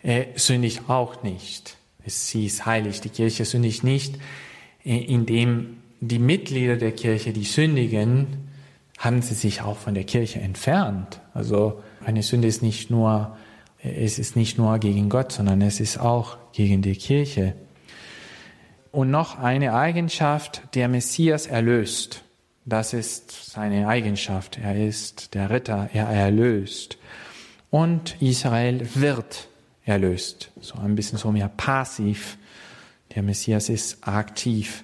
äh, 0.03 0.25
sündigt 0.35 0.87
auch 0.87 1.23
nicht. 1.23 1.77
Sie 2.05 2.45
ist 2.45 2.65
heilig. 2.65 3.01
Die 3.01 3.09
Kirche 3.09 3.43
sündigt 3.43 3.83
nicht, 3.83 4.15
äh, 4.85 4.97
indem 4.97 5.77
die 5.99 6.19
Mitglieder 6.19 6.77
der 6.77 6.91
Kirche, 6.91 7.33
die 7.33 7.43
sündigen, 7.43 8.27
haben 8.99 9.21
sie 9.23 9.33
sich 9.33 9.61
auch 9.63 9.77
von 9.77 9.95
der 9.95 10.03
Kirche 10.03 10.39
entfernt. 10.39 11.19
Also 11.33 11.81
eine 12.05 12.21
Sünde 12.21 12.47
ist 12.47 12.61
nicht 12.61 12.91
nur, 12.91 13.35
äh, 13.83 14.05
es 14.05 14.19
ist 14.19 14.35
nicht 14.35 14.59
nur 14.59 14.77
gegen 14.77 15.09
Gott, 15.09 15.31
sondern 15.31 15.61
es 15.61 15.79
ist 15.79 15.97
auch 15.97 16.37
gegen 16.53 16.83
die 16.83 16.95
Kirche. 16.95 17.55
Und 18.91 19.09
noch 19.09 19.39
eine 19.39 19.73
Eigenschaft, 19.73 20.61
der 20.75 20.87
Messias 20.87 21.47
erlöst. 21.47 22.23
Das 22.69 22.91
ist 22.91 23.31
seine 23.51 23.87
Eigenschaft. 23.87 24.59
Er 24.61 24.75
ist 24.75 25.33
der 25.35 25.49
Ritter, 25.49 25.89
er 25.93 26.07
erlöst. 26.07 26.97
Und 27.69 28.21
Israel 28.21 28.85
wird 28.93 29.47
erlöst. 29.85 30.51
So 30.59 30.77
ein 30.77 30.93
bisschen 30.93 31.17
so 31.17 31.31
mehr 31.31 31.47
passiv. 31.47 32.37
Der 33.15 33.23
Messias 33.23 33.69
ist 33.69 34.05
aktiv. 34.05 34.83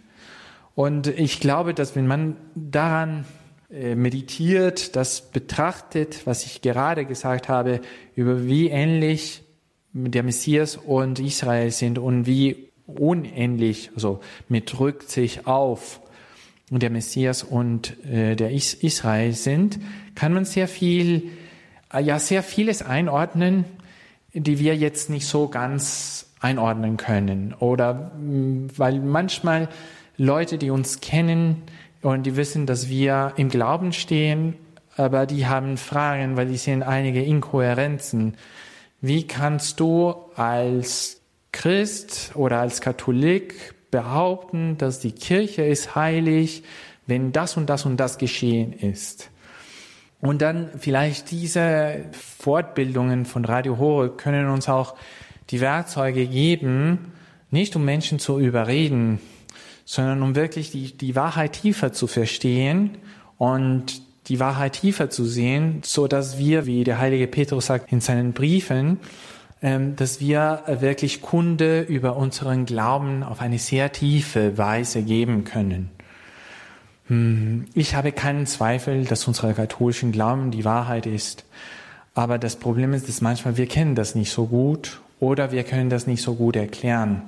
Und 0.76 1.08
ich 1.08 1.42
glaube, 1.42 1.74
dass 1.74 1.94
wenn 1.94 2.08
man 2.08 2.38
daran 2.56 3.26
äh, 3.70 3.96
meditiert, 3.96 4.96
das 4.96 5.32
betrachtet, 5.32 6.26
was 6.26 6.46
ich 6.46 6.62
gerade 6.62 7.06
gesagt 7.06 7.50
habe, 7.50 7.82
über 8.16 8.46
wie 8.46 8.70
ähnlich 8.70 9.44
der 9.92 10.24
Messias 10.24 10.78
und 10.78 11.20
Israel 11.20 11.70
sind 11.70 12.00
und 12.00 12.28
wie 12.28 12.70
unendlich, 12.88 13.92
also 13.94 14.22
mit 14.48 14.72
drückt 14.72 15.12
sich 15.12 15.48
auf 15.48 16.00
der 16.80 16.90
Messias 16.90 17.44
und 17.44 18.04
äh, 18.06 18.36
der 18.36 18.52
Is 18.52 18.74
Israel 18.74 19.34
sind, 19.34 19.80
kann 20.16 20.34
man 20.34 20.46
sehr 20.46 20.68
viel, 20.68 21.32
äh, 21.94 22.02
ja, 22.02 22.20
sehr 22.20 22.44
vieles 22.44 22.82
einordnen, 22.82 23.66
die 24.34 24.60
wir 24.60 24.76
jetzt 24.76 25.10
nicht 25.10 25.28
so 25.28 25.48
ganz 25.48 26.28
einordnen 26.40 26.98
können. 26.98 27.54
Oder 27.60 28.12
mh, 28.20 28.70
weil 28.78 29.00
manchmal 29.00 29.70
Leute, 30.18 30.58
die 30.58 30.70
uns 30.70 31.02
kennen 31.02 31.64
und 32.02 32.26
die 32.26 32.36
wissen, 32.36 32.66
dass 32.66 32.90
wir 32.90 33.34
im 33.38 33.50
Glauben 33.50 33.94
stehen, 33.94 34.56
aber 34.96 35.26
die 35.26 35.48
haben 35.48 35.78
Fragen, 35.78 36.38
weil 36.38 36.48
die 36.48 36.58
sehen 36.58 36.84
einige 36.84 37.24
Inkohärenzen. 37.24 38.36
Wie 39.02 39.26
kannst 39.26 39.80
du 39.80 40.14
als 40.36 41.22
Christ 41.52 42.32
oder 42.36 42.60
als 42.60 42.82
Katholik 42.82 43.73
behaupten, 43.94 44.76
dass 44.80 45.00
die 45.00 45.12
Kirche 45.12 45.62
ist 45.62 45.94
heilig, 45.94 46.64
wenn 47.06 47.32
das 47.32 47.58
und 47.58 47.70
das 47.70 47.86
und 47.86 47.98
das 47.98 48.18
geschehen 48.18 48.74
ist. 48.74 49.30
Und 50.20 50.42
dann 50.42 50.72
vielleicht 50.80 51.30
diese 51.30 52.06
Fortbildungen 52.40 53.26
von 53.26 53.46
Radio 53.46 53.78
Horeb 53.78 54.18
können 54.18 54.50
uns 54.50 54.68
auch 54.68 54.96
die 55.52 55.62
Werkzeuge 55.62 56.26
geben, 56.26 57.12
nicht 57.52 57.76
um 57.76 57.86
Menschen 57.86 58.18
zu 58.18 58.40
überreden, 58.40 59.20
sondern 59.86 60.24
um 60.24 60.36
wirklich 60.36 60.72
die, 60.72 60.98
die 60.98 61.16
Wahrheit 61.16 61.54
tiefer 61.54 61.94
zu 61.94 62.08
verstehen 62.08 62.98
und 63.38 64.02
die 64.28 64.40
Wahrheit 64.40 64.74
tiefer 64.74 65.12
zu 65.12 65.26
sehen, 65.26 65.82
so 65.84 66.08
dass 66.08 66.40
wir, 66.40 66.66
wie 66.66 66.84
der 66.84 66.98
heilige 66.98 67.28
Petrus 67.28 67.68
sagt 67.68 67.92
in 67.92 68.02
seinen 68.02 68.34
Briefen, 68.34 69.00
dass 69.64 70.20
wir 70.20 70.64
wirklich 70.68 71.22
Kunde 71.22 71.82
über 71.82 72.18
unseren 72.18 72.66
Glauben 72.66 73.24
auf 73.24 73.40
eine 73.40 73.60
sehr 73.60 73.94
tiefe 73.94 74.58
Weise 74.58 75.04
geben 75.04 75.46
können. 75.46 75.90
Hm, 77.08 77.66
ich 77.74 77.96
habe 77.96 78.12
keinen 78.12 78.46
Zweifel, 78.46 79.06
dass 79.06 79.26
unser 79.26 79.54
katholischen 79.54 80.12
Glauben 80.12 80.52
die 80.52 80.66
Wahrheit 80.66 81.06
ist. 81.06 81.46
Aber 82.14 82.38
das 82.38 82.58
Problem 82.58 82.94
ist, 82.94 83.08
dass 83.08 83.22
manchmal 83.22 83.56
wir 83.56 83.68
kennen 83.68 83.96
das 83.96 84.16
nicht 84.16 84.32
so 84.32 84.48
gut 84.48 85.00
oder 85.22 85.54
wir 85.54 85.64
können 85.64 85.90
das 85.90 86.08
nicht 86.08 86.22
so 86.22 86.36
gut 86.36 86.58
erklären. 86.58 87.22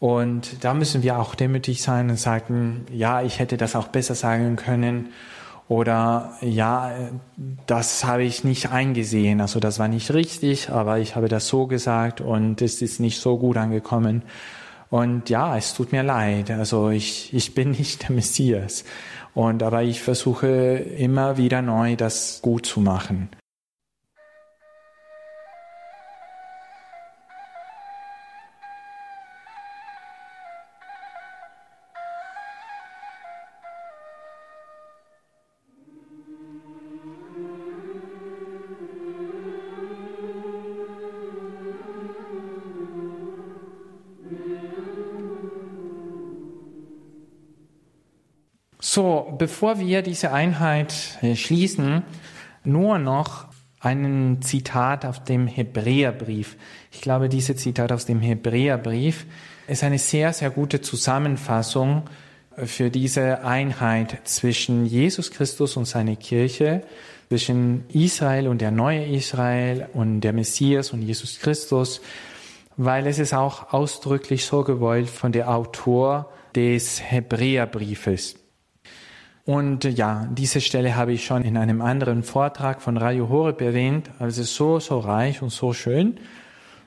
Und 0.00 0.62
da 0.64 0.74
müssen 0.74 1.02
wir 1.02 1.18
auch 1.18 1.34
demütig 1.34 1.80
sein 1.80 2.10
und 2.10 2.18
sagen, 2.18 2.84
ja, 2.92 3.22
ich 3.22 3.38
hätte 3.38 3.56
das 3.56 3.74
auch 3.74 3.88
besser 3.88 4.14
sagen 4.14 4.56
können 4.56 5.08
oder 5.72 6.34
ja, 6.42 6.92
das 7.66 8.04
habe 8.04 8.24
ich 8.24 8.44
nicht 8.44 8.70
eingesehen, 8.70 9.40
also 9.40 9.58
das 9.58 9.78
war 9.78 9.88
nicht 9.88 10.12
richtig, 10.12 10.68
aber 10.68 10.98
ich 10.98 11.16
habe 11.16 11.28
das 11.28 11.48
so 11.48 11.66
gesagt 11.66 12.20
und 12.20 12.60
es 12.60 12.82
ist 12.82 13.00
nicht 13.00 13.18
so 13.18 13.38
gut 13.38 13.56
angekommen. 13.56 14.20
Und 14.90 15.30
ja, 15.30 15.56
es 15.56 15.72
tut 15.72 15.90
mir 15.92 16.02
leid, 16.02 16.50
also 16.50 16.90
ich, 16.90 17.32
ich 17.32 17.54
bin 17.54 17.70
nicht 17.70 18.02
der 18.02 18.10
Messias. 18.14 18.84
Und 19.32 19.62
aber 19.62 19.82
ich 19.82 20.02
versuche 20.02 20.46
immer 20.46 21.38
wieder 21.38 21.62
neu, 21.62 21.96
das 21.96 22.40
gut 22.42 22.66
zu 22.66 22.80
machen. 22.80 23.30
So, 48.94 49.34
bevor 49.38 49.78
wir 49.78 50.02
diese 50.02 50.32
Einheit 50.32 51.16
äh, 51.22 51.34
schließen, 51.34 52.02
nur 52.62 52.98
noch 52.98 53.46
ein 53.80 54.40
Zitat 54.42 55.06
auf 55.06 55.24
dem 55.24 55.46
Hebräerbrief. 55.46 56.58
Ich 56.90 57.00
glaube, 57.00 57.30
dieses 57.30 57.56
Zitat 57.56 57.90
aus 57.90 58.04
dem 58.04 58.20
Hebräerbrief 58.20 59.24
ist 59.66 59.82
eine 59.82 59.98
sehr, 59.98 60.34
sehr 60.34 60.50
gute 60.50 60.82
Zusammenfassung 60.82 62.02
für 62.54 62.90
diese 62.90 63.44
Einheit 63.44 64.18
zwischen 64.24 64.84
Jesus 64.84 65.30
Christus 65.30 65.78
und 65.78 65.86
seine 65.86 66.16
Kirche, 66.16 66.82
zwischen 67.30 67.84
Israel 67.94 68.46
und 68.46 68.60
der 68.60 68.72
neue 68.72 69.06
Israel 69.06 69.88
und 69.94 70.20
der 70.20 70.34
Messias 70.34 70.90
und 70.90 71.00
Jesus 71.00 71.40
Christus, 71.40 72.02
weil 72.76 73.06
es 73.06 73.18
ist 73.18 73.32
auch 73.32 73.72
ausdrücklich 73.72 74.44
so 74.44 74.64
gewollt 74.64 75.08
von 75.08 75.32
der 75.32 75.48
Autor 75.48 76.30
des 76.54 77.00
Hebräerbriefes. 77.02 78.41
Und 79.44 79.84
ja, 79.84 80.28
diese 80.30 80.60
Stelle 80.60 80.94
habe 80.94 81.12
ich 81.12 81.24
schon 81.24 81.42
in 81.42 81.56
einem 81.56 81.82
anderen 81.82 82.22
Vortrag 82.22 82.80
von 82.80 82.96
Radio 82.96 83.28
Horeb 83.28 83.60
erwähnt. 83.60 84.10
Also 84.18 84.44
so, 84.44 84.78
so 84.78 85.00
reich 85.00 85.42
und 85.42 85.50
so 85.50 85.72
schön. 85.72 86.18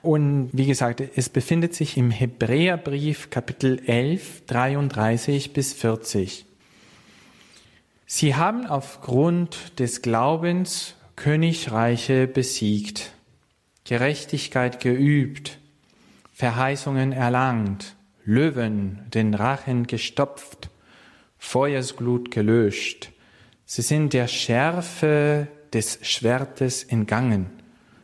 Und 0.01 0.49
wie 0.53 0.65
gesagt, 0.65 1.01
es 1.15 1.29
befindet 1.29 1.73
sich 1.73 1.97
im 1.97 2.11
Hebräerbrief 2.11 3.29
Kapitel 3.29 3.81
11, 3.87 4.45
33 4.45 5.51
bis 5.51 5.73
40. 5.73 6.45
Sie 8.05 8.35
haben 8.35 8.67
aufgrund 8.67 9.79
des 9.79 10.01
Glaubens 10.01 10.95
Königreiche 11.15 12.27
besiegt, 12.27 13.13
Gerechtigkeit 13.83 14.79
geübt, 14.79 15.57
Verheißungen 16.31 17.11
erlangt, 17.11 17.95
Löwen 18.23 19.01
den 19.13 19.33
Rachen 19.33 19.87
gestopft, 19.87 20.69
Feuersglut 21.37 22.31
gelöscht. 22.31 23.11
Sie 23.65 23.81
sind 23.81 24.13
der 24.13 24.27
Schärfe 24.27 25.47
des 25.73 25.99
Schwertes 26.01 26.83
entgangen. 26.83 27.47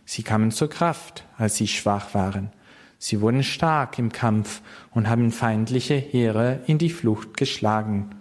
Sie 0.06 0.24
kamen 0.24 0.52
zur 0.52 0.70
Kraft, 0.70 1.26
als 1.38 1.56
sie 1.56 1.68
schwach 1.68 2.14
waren. 2.14 2.52
Sie 2.98 3.22
wurden 3.22 3.44
stark 3.44 3.98
im 3.98 4.12
Kampf 4.12 4.62
und 4.92 5.10
haben 5.10 5.32
feindliche 5.32 5.96
Heere 5.96 6.60
in 6.68 6.78
die 6.78 6.90
Flucht 6.90 7.36
geschlagen. 7.38 8.12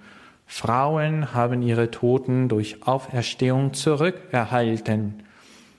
Frauen 0.47 1.35
haben 1.35 1.63
ihre 1.63 1.91
Toten 1.91 2.49
durch 2.49 2.87
Auferstehung 2.87 3.75
zurückerhalten. 3.75 5.23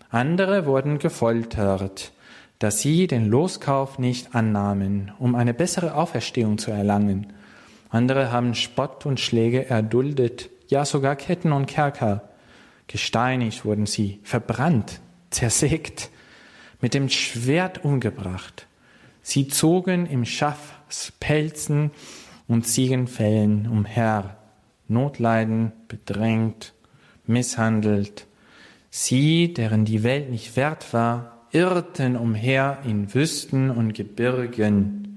Andere 0.10 0.66
wurden 0.66 1.00
gefoltert, 1.00 2.14
dass 2.60 2.82
sie 2.82 3.08
den 3.08 3.28
Loskauf 3.28 3.98
nicht 3.98 4.36
annahmen, 4.36 5.12
um 5.18 5.36
eine 5.36 5.54
bessere 5.54 5.96
Auferstehung 5.96 6.58
zu 6.58 6.72
erlangen. 6.72 7.34
Andere 7.92 8.32
haben 8.32 8.56
Spott 8.56 9.06
und 9.06 9.20
Schläge 9.20 9.70
erduldet, 9.70 10.50
ja 10.70 10.86
sogar 10.86 11.18
Ketten 11.18 11.52
und 11.52 11.66
Kerker. 11.66 12.30
Gesteinigt 12.88 13.66
wurden 13.66 13.86
sie, 13.86 14.22
verbrannt, 14.24 15.02
zersägt, 15.30 16.10
mit 16.80 16.94
dem 16.94 17.10
Schwert 17.10 17.84
umgebracht. 17.84 18.66
Sie 19.22 19.50
zogen 19.50 20.06
im 20.06 20.26
Schafspelzen 20.26 21.92
und 22.48 22.66
Ziegenfällen 22.66 23.68
umher, 23.68 24.38
Notleiden, 24.88 25.74
bedrängt, 25.90 26.74
misshandelt. 27.28 28.26
Sie, 28.90 29.54
deren 29.54 29.86
die 29.86 30.04
Welt 30.04 30.30
nicht 30.32 30.56
wert 30.56 30.94
war, 30.94 31.46
irrten 31.52 32.16
umher 32.16 32.80
in 32.86 33.14
Wüsten 33.14 33.70
und 33.70 33.94
Gebirgen, 33.94 35.11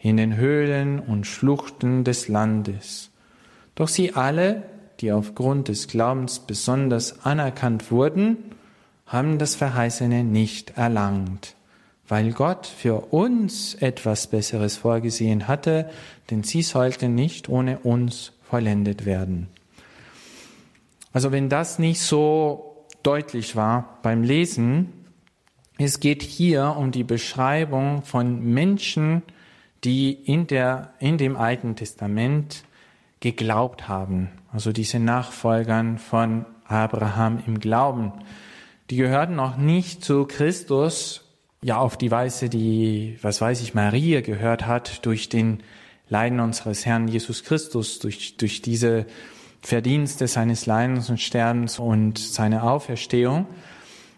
in 0.00 0.16
den 0.16 0.36
Höhlen 0.36 0.98
und 0.98 1.26
Schluchten 1.26 2.04
des 2.04 2.28
Landes. 2.28 3.10
Doch 3.74 3.88
sie 3.88 4.14
alle, 4.14 4.62
die 5.00 5.12
aufgrund 5.12 5.68
des 5.68 5.88
Glaubens 5.88 6.40
besonders 6.40 7.24
anerkannt 7.24 7.90
wurden, 7.90 8.38
haben 9.06 9.38
das 9.38 9.54
Verheißene 9.56 10.24
nicht 10.24 10.76
erlangt, 10.76 11.54
weil 12.08 12.32
Gott 12.32 12.66
für 12.66 13.12
uns 13.12 13.74
etwas 13.74 14.28
Besseres 14.28 14.76
vorgesehen 14.76 15.48
hatte, 15.48 15.90
denn 16.30 16.42
sie 16.42 16.62
sollten 16.62 17.14
nicht 17.14 17.48
ohne 17.48 17.78
uns 17.80 18.32
vollendet 18.42 19.04
werden. 19.04 19.48
Also 21.12 21.32
wenn 21.32 21.48
das 21.48 21.78
nicht 21.78 22.00
so 22.00 22.86
deutlich 23.02 23.56
war 23.56 23.98
beim 24.02 24.22
Lesen, 24.22 24.92
es 25.78 25.98
geht 25.98 26.22
hier 26.22 26.76
um 26.76 26.92
die 26.92 27.04
Beschreibung 27.04 28.02
von 28.02 28.44
Menschen, 28.44 29.22
die 29.84 30.12
in, 30.12 30.46
der, 30.46 30.94
in 30.98 31.18
dem 31.18 31.36
Alten 31.36 31.76
Testament 31.76 32.64
geglaubt 33.20 33.88
haben, 33.88 34.30
also 34.52 34.72
diese 34.72 34.98
Nachfolgern 34.98 35.98
von 35.98 36.46
Abraham 36.66 37.42
im 37.46 37.60
Glauben. 37.60 38.12
Die 38.88 38.96
gehörten 38.96 39.36
noch 39.36 39.56
nicht 39.56 40.04
zu 40.04 40.24
Christus, 40.24 41.24
ja 41.62 41.78
auf 41.78 41.96
die 41.96 42.10
Weise, 42.10 42.48
die, 42.48 43.18
was 43.22 43.40
weiß 43.40 43.62
ich, 43.62 43.74
Maria 43.74 44.20
gehört 44.20 44.66
hat, 44.66 45.04
durch 45.04 45.28
den 45.28 45.62
Leiden 46.08 46.40
unseres 46.40 46.86
Herrn 46.86 47.06
Jesus 47.08 47.44
Christus, 47.44 47.98
durch, 47.98 48.36
durch 48.36 48.62
diese 48.62 49.06
Verdienste 49.62 50.26
seines 50.26 50.66
Leidens 50.66 51.10
und 51.10 51.20
Sterbens 51.20 51.78
und 51.78 52.18
seine 52.18 52.62
Auferstehung. 52.62 53.46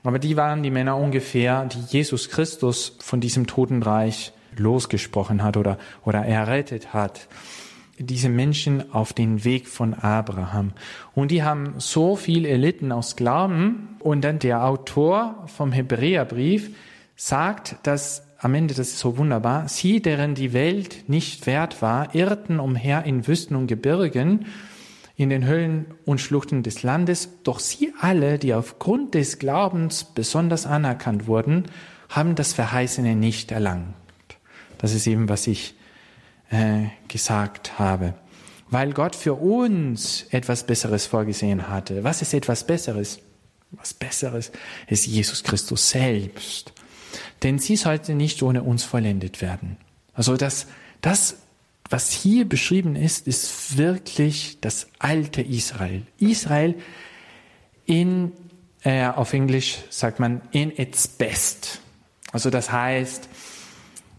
Aber 0.05 0.19
die 0.19 0.37
waren 0.37 0.63
die 0.63 0.71
Männer 0.71 0.97
ungefähr, 0.97 1.67
die 1.67 1.81
Jesus 1.89 2.29
Christus 2.29 2.97
von 3.01 3.21
diesem 3.21 3.47
Totenreich 3.47 4.33
losgesprochen 4.57 5.43
hat 5.43 5.57
oder, 5.57 5.79
oder 6.05 6.25
errettet 6.25 6.93
hat 6.93 7.29
diese 7.99 8.29
Menschen 8.29 8.93
auf 8.93 9.13
den 9.13 9.45
Weg 9.45 9.69
von 9.69 9.95
Abraham. 9.95 10.73
Und 11.15 11.31
die 11.31 11.43
haben 11.43 11.75
so 11.79 12.17
viel 12.17 12.47
erlitten 12.47 12.93
aus 12.93 13.17
Glauben. 13.17 13.97
Und 14.01 14.23
dann 14.23 14.39
der 14.39 14.65
Autor 14.65 15.45
vom 15.47 15.73
Hebräerbrief 15.73 16.75
sagt, 17.17 17.77
dass 17.85 18.27
am 18.39 18.55
Ende, 18.55 18.75
das 18.75 18.89
ist 18.89 18.99
so 18.99 19.19
wunderbar, 19.19 19.69
sie, 19.69 20.03
deren 20.03 20.35
die 20.35 20.53
Welt 20.53 21.09
nicht 21.09 21.47
wert 21.47 21.81
war, 21.81 22.15
irrten 22.15 22.59
umher 22.59 23.05
in 23.05 23.27
Wüsten 23.29 23.55
und 23.55 23.69
Gebirgen, 23.69 24.47
in 25.15 25.31
den 25.31 25.47
Höhlen 25.47 25.87
und 26.05 26.21
Schluchten 26.21 26.65
des 26.65 26.83
Landes, 26.83 27.29
doch 27.45 27.61
sie 27.61 27.93
alle, 28.01 28.39
die 28.39 28.55
aufgrund 28.55 29.15
des 29.15 29.39
Glaubens 29.39 30.03
besonders 30.03 30.67
anerkannt 30.67 31.29
wurden, 31.29 31.67
haben 32.09 32.35
das 32.35 32.53
Verheißene 32.53 33.15
nicht 33.15 33.53
erlangt. 33.53 33.95
Das 34.83 34.93
ist 34.93 35.07
eben, 35.07 35.29
was 35.29 35.47
ich 35.47 35.75
äh, 36.51 36.89
gesagt 37.09 37.79
habe. 37.79 38.15
Weil 38.69 38.93
Gott 38.93 39.17
für 39.17 39.35
uns 39.35 40.27
etwas 40.31 40.67
Besseres 40.67 41.07
vorgesehen 41.07 41.69
hatte. 41.69 42.05
Was 42.05 42.21
ist 42.21 42.35
etwas 42.35 42.67
Besseres? 42.67 43.21
Was 43.71 43.95
Besseres 43.95 44.51
ist 44.89 45.07
Jesus 45.07 45.45
Christus 45.45 45.91
selbst. 45.91 46.73
Denn 47.43 47.59
sie 47.59 47.77
sollte 47.77 48.15
nicht 48.15 48.43
ohne 48.43 48.63
uns 48.63 48.83
vollendet 48.83 49.41
werden. 49.41 49.77
Also 50.15 50.37
das, 50.37 50.67
das, 51.01 51.37
was 51.89 52.11
hier 52.11 52.49
beschrieben 52.49 52.97
ist, 52.97 53.29
ist 53.29 53.77
wirklich 53.77 54.59
das 54.61 54.89
alte 54.99 55.43
Israel. 55.43 56.03
Israel 56.19 56.75
in, 57.87 58.33
äh, 58.83 59.07
auf 59.07 59.33
Englisch 59.33 59.79
sagt 59.91 60.19
man 60.19 60.41
in 60.51 60.77
its 60.77 61.07
best. 61.07 61.81
Also 62.33 62.51
das 62.51 62.73
heißt, 62.73 63.29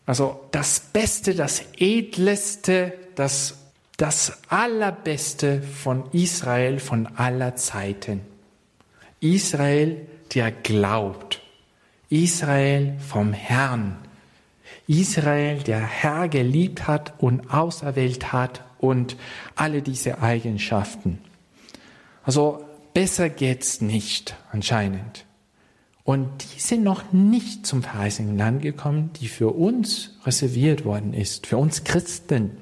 also 0.05 0.47
das 0.51 0.79
Beste, 0.79 1.33
das 1.33 1.63
Edleste, 1.77 2.93
das, 3.15 3.57
das 3.97 4.41
Allerbeste 4.49 5.61
von 5.61 6.11
Israel 6.11 6.79
von 6.79 7.07
aller 7.15 7.55
Zeiten. 7.55 8.21
Israel, 9.19 10.05
der 10.33 10.51
glaubt. 10.51 11.41
Israel 12.09 12.95
vom 12.99 13.33
Herrn. 13.33 13.97
Israel, 14.87 15.59
der 15.63 15.79
Herr 15.79 16.27
geliebt 16.27 16.87
hat 16.87 17.13
und 17.19 17.53
auserwählt 17.53 18.33
hat 18.33 18.63
und 18.79 19.15
alle 19.55 19.81
diese 19.81 20.21
Eigenschaften. 20.21 21.19
Also 22.23 22.65
besser 22.93 23.29
geht's 23.29 23.79
nicht 23.79 24.35
anscheinend. 24.51 25.25
Und 26.03 26.27
die 26.43 26.59
sind 26.59 26.83
noch 26.83 27.13
nicht 27.13 27.65
zum 27.65 27.81
verheißenen 27.81 28.37
Land 28.37 28.61
gekommen, 28.61 29.11
die 29.21 29.27
für 29.27 29.49
uns 29.49 30.17
reserviert 30.25 30.83
worden 30.83 31.13
ist, 31.13 31.47
für 31.47 31.57
uns 31.57 31.85
Christen. 31.85 32.57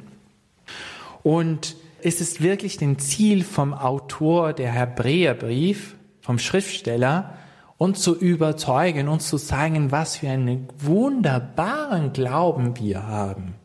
Und 1.23 1.75
es 2.03 2.21
ist 2.21 2.41
wirklich 2.41 2.77
den 2.77 2.99
Ziel 2.99 3.43
vom 3.43 3.73
Autor 3.73 4.53
der 4.53 4.71
Hebräerbrief, 4.71 5.95
vom 6.21 6.37
Schriftsteller, 6.37 7.35
uns 7.77 8.01
zu 8.01 8.15
überzeugen, 8.15 9.07
uns 9.07 9.27
zu 9.27 9.37
zeigen, 9.37 9.91
was 9.91 10.17
für 10.17 10.29
einen 10.29 10.67
wunderbaren 10.77 12.13
Glauben 12.13 12.77
wir 12.77 13.07
haben 13.07 13.55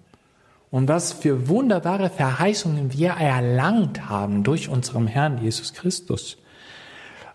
und 0.71 0.89
was 0.89 1.13
für 1.13 1.49
wunderbare 1.49 2.09
Verheißungen 2.09 2.95
wir 2.95 3.11
erlangt 3.11 4.09
haben 4.09 4.43
durch 4.43 4.71
unseren 4.71 5.07
Herrn 5.07 5.43
Jesus 5.43 5.75
Christus. 5.75 6.39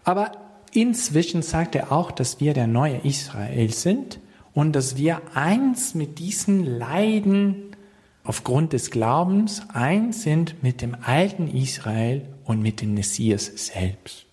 Aber 0.03 0.31
Inzwischen 0.73 1.41
sagt 1.41 1.75
er 1.75 1.91
auch, 1.91 2.11
dass 2.11 2.39
wir 2.39 2.53
der 2.53 2.67
neue 2.67 2.97
Israel 3.03 3.71
sind 3.71 4.19
und 4.53 4.73
dass 4.73 4.97
wir 4.97 5.21
eins 5.33 5.95
mit 5.95 6.19
diesen 6.19 6.65
Leiden 6.65 7.75
aufgrund 8.23 8.73
des 8.73 8.91
Glaubens 8.91 9.63
eins 9.73 10.23
sind 10.23 10.63
mit 10.63 10.81
dem 10.81 10.95
alten 11.01 11.47
Israel 11.47 12.21
und 12.45 12.61
mit 12.61 12.81
dem 12.81 12.93
Messias 12.93 13.51
selbst. 13.55 14.25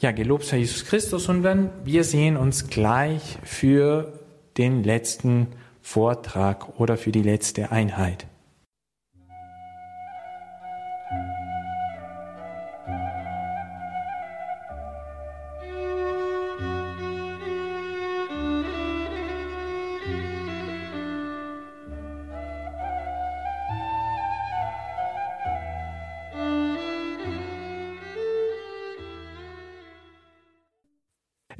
Ja, 0.00 0.12
gelobt 0.12 0.44
sei 0.44 0.58
Jesus 0.58 0.84
Christus 0.84 1.28
und 1.28 1.42
dann 1.42 1.70
wir 1.84 2.04
sehen 2.04 2.36
uns 2.36 2.68
gleich 2.68 3.38
für 3.42 4.20
den 4.56 4.84
letzten 4.84 5.48
Vortrag 5.82 6.78
oder 6.78 6.96
für 6.96 7.12
die 7.12 7.22
letzte 7.22 7.72
Einheit. 7.72 8.26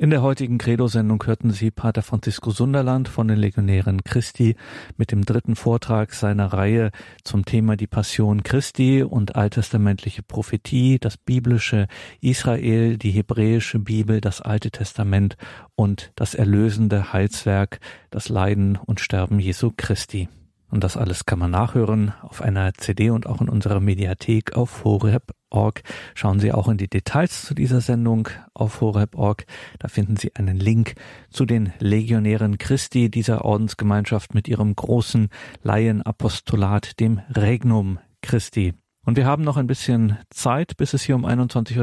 In 0.00 0.10
der 0.10 0.22
heutigen 0.22 0.58
Credo-Sendung 0.58 1.20
hörten 1.26 1.50
Sie 1.50 1.72
Pater 1.72 2.02
Francisco 2.02 2.52
Sunderland 2.52 3.08
von 3.08 3.26
den 3.26 3.36
Legionären 3.36 4.04
Christi 4.04 4.54
mit 4.96 5.10
dem 5.10 5.24
dritten 5.24 5.56
Vortrag 5.56 6.14
seiner 6.14 6.52
Reihe 6.52 6.92
zum 7.24 7.44
Thema 7.44 7.76
die 7.76 7.88
Passion 7.88 8.44
Christi 8.44 9.02
und 9.02 9.34
alttestamentliche 9.34 10.22
Prophetie, 10.22 11.00
das 11.00 11.16
biblische 11.16 11.88
Israel, 12.20 12.96
die 12.96 13.10
hebräische 13.10 13.80
Bibel, 13.80 14.20
das 14.20 14.40
Alte 14.40 14.70
Testament 14.70 15.36
und 15.74 16.12
das 16.14 16.36
erlösende 16.36 17.12
Heilswerk, 17.12 17.80
das 18.10 18.28
Leiden 18.28 18.78
und 18.86 19.00
Sterben 19.00 19.40
Jesu 19.40 19.72
Christi. 19.76 20.28
Und 20.70 20.84
das 20.84 20.96
alles 20.96 21.24
kann 21.24 21.38
man 21.38 21.50
nachhören 21.50 22.12
auf 22.20 22.42
einer 22.42 22.74
CD 22.74 23.10
und 23.10 23.26
auch 23.26 23.40
in 23.40 23.48
unserer 23.48 23.80
Mediathek 23.80 24.54
auf 24.54 24.84
horeb.org. 24.84 25.82
Schauen 26.14 26.40
Sie 26.40 26.52
auch 26.52 26.68
in 26.68 26.76
die 26.76 26.88
Details 26.88 27.44
zu 27.44 27.54
dieser 27.54 27.80
Sendung 27.80 28.28
auf 28.52 28.80
horeb.org. 28.80 29.46
Da 29.78 29.88
finden 29.88 30.16
Sie 30.16 30.34
einen 30.34 30.58
Link 30.58 30.94
zu 31.30 31.46
den 31.46 31.72
Legionären 31.78 32.58
Christi 32.58 33.10
dieser 33.10 33.44
Ordensgemeinschaft 33.44 34.34
mit 34.34 34.46
ihrem 34.46 34.76
großen 34.76 35.28
Laienapostolat, 35.62 37.00
dem 37.00 37.20
Regnum 37.34 37.98
Christi. 38.20 38.74
Und 39.08 39.16
wir 39.16 39.24
haben 39.24 39.42
noch 39.42 39.56
ein 39.56 39.66
bisschen 39.66 40.18
Zeit, 40.28 40.76
bis 40.76 40.92
es 40.92 41.02
hier 41.02 41.14
um 41.14 41.24
21.30 41.24 41.78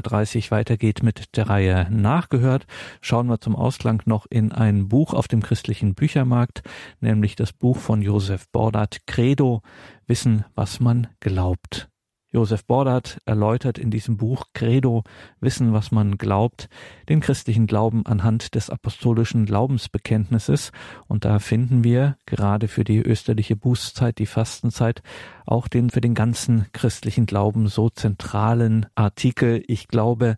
Uhr 0.46 0.52
weitergeht 0.52 1.02
mit 1.02 1.36
der 1.36 1.50
Reihe 1.50 1.88
Nachgehört. 1.90 2.68
Schauen 3.02 3.26
wir 3.26 3.42
zum 3.42 3.56
Ausklang 3.56 4.04
noch 4.06 4.28
in 4.30 4.52
ein 4.52 4.90
Buch 4.90 5.12
auf 5.16 5.28
dem 5.28 5.42
christlichen 5.42 5.96
Büchermarkt, 5.96 6.62
nämlich 7.00 7.36
das 7.36 7.52
Buch 7.52 7.78
von 7.78 8.04
Josef 8.04 8.48
Bordat, 8.52 9.08
Credo, 9.08 9.64
Wissen, 10.06 10.46
was 10.54 10.80
man 10.80 11.08
glaubt. 11.20 11.90
Josef 12.36 12.66
Bordert 12.66 13.22
erläutert 13.24 13.78
in 13.78 13.92
diesem 13.92 14.18
Buch 14.18 14.48
Credo 14.54 15.06
Wissen, 15.40 15.72
was 15.72 15.92
man 15.92 16.18
glaubt, 16.18 16.68
den 17.08 17.22
christlichen 17.22 17.66
Glauben 17.66 18.06
anhand 18.06 18.56
des 18.56 18.70
apostolischen 18.70 19.46
Glaubensbekenntnisses. 19.46 20.74
Und 21.08 21.24
da 21.24 21.40
finden 21.40 21.86
wir 21.86 22.18
gerade 22.26 22.68
für 22.68 22.84
die 22.84 22.98
österliche 22.98 23.56
Bußzeit, 23.56 24.18
die 24.18 24.26
Fastenzeit, 24.26 25.02
auch 25.46 25.70
den 25.70 25.90
für 25.90 26.02
den 26.02 26.14
ganzen 26.14 26.66
christlichen 26.74 27.26
Glauben 27.26 27.68
so 27.68 27.90
zentralen 27.90 28.88
Artikel. 28.96 29.64
Ich 29.68 29.88
glaube, 29.88 30.36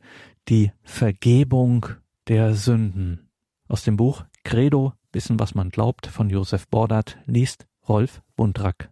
die 0.50 0.72
Vergebung 0.84 1.88
der 2.28 2.54
Sünden. 2.54 3.32
Aus 3.68 3.82
dem 3.82 3.98
Buch 3.98 4.24
Credo 4.43 4.93
Wissen, 5.14 5.39
was 5.39 5.56
man 5.56 5.72
glaubt 5.72 6.06
von 6.06 6.30
Josef 6.30 6.68
Bordert 6.68 7.18
liest 7.26 7.66
Rolf 7.89 8.22
Buntrack. 8.36 8.91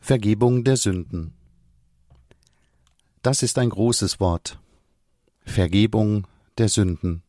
Vergebung 0.00 0.64
der 0.64 0.76
Sünden. 0.76 1.34
Das 3.22 3.42
ist 3.42 3.58
ein 3.58 3.68
großes 3.68 4.18
Wort. 4.18 4.58
Vergebung 5.44 6.26
der 6.58 6.68
Sünden. 6.68 7.22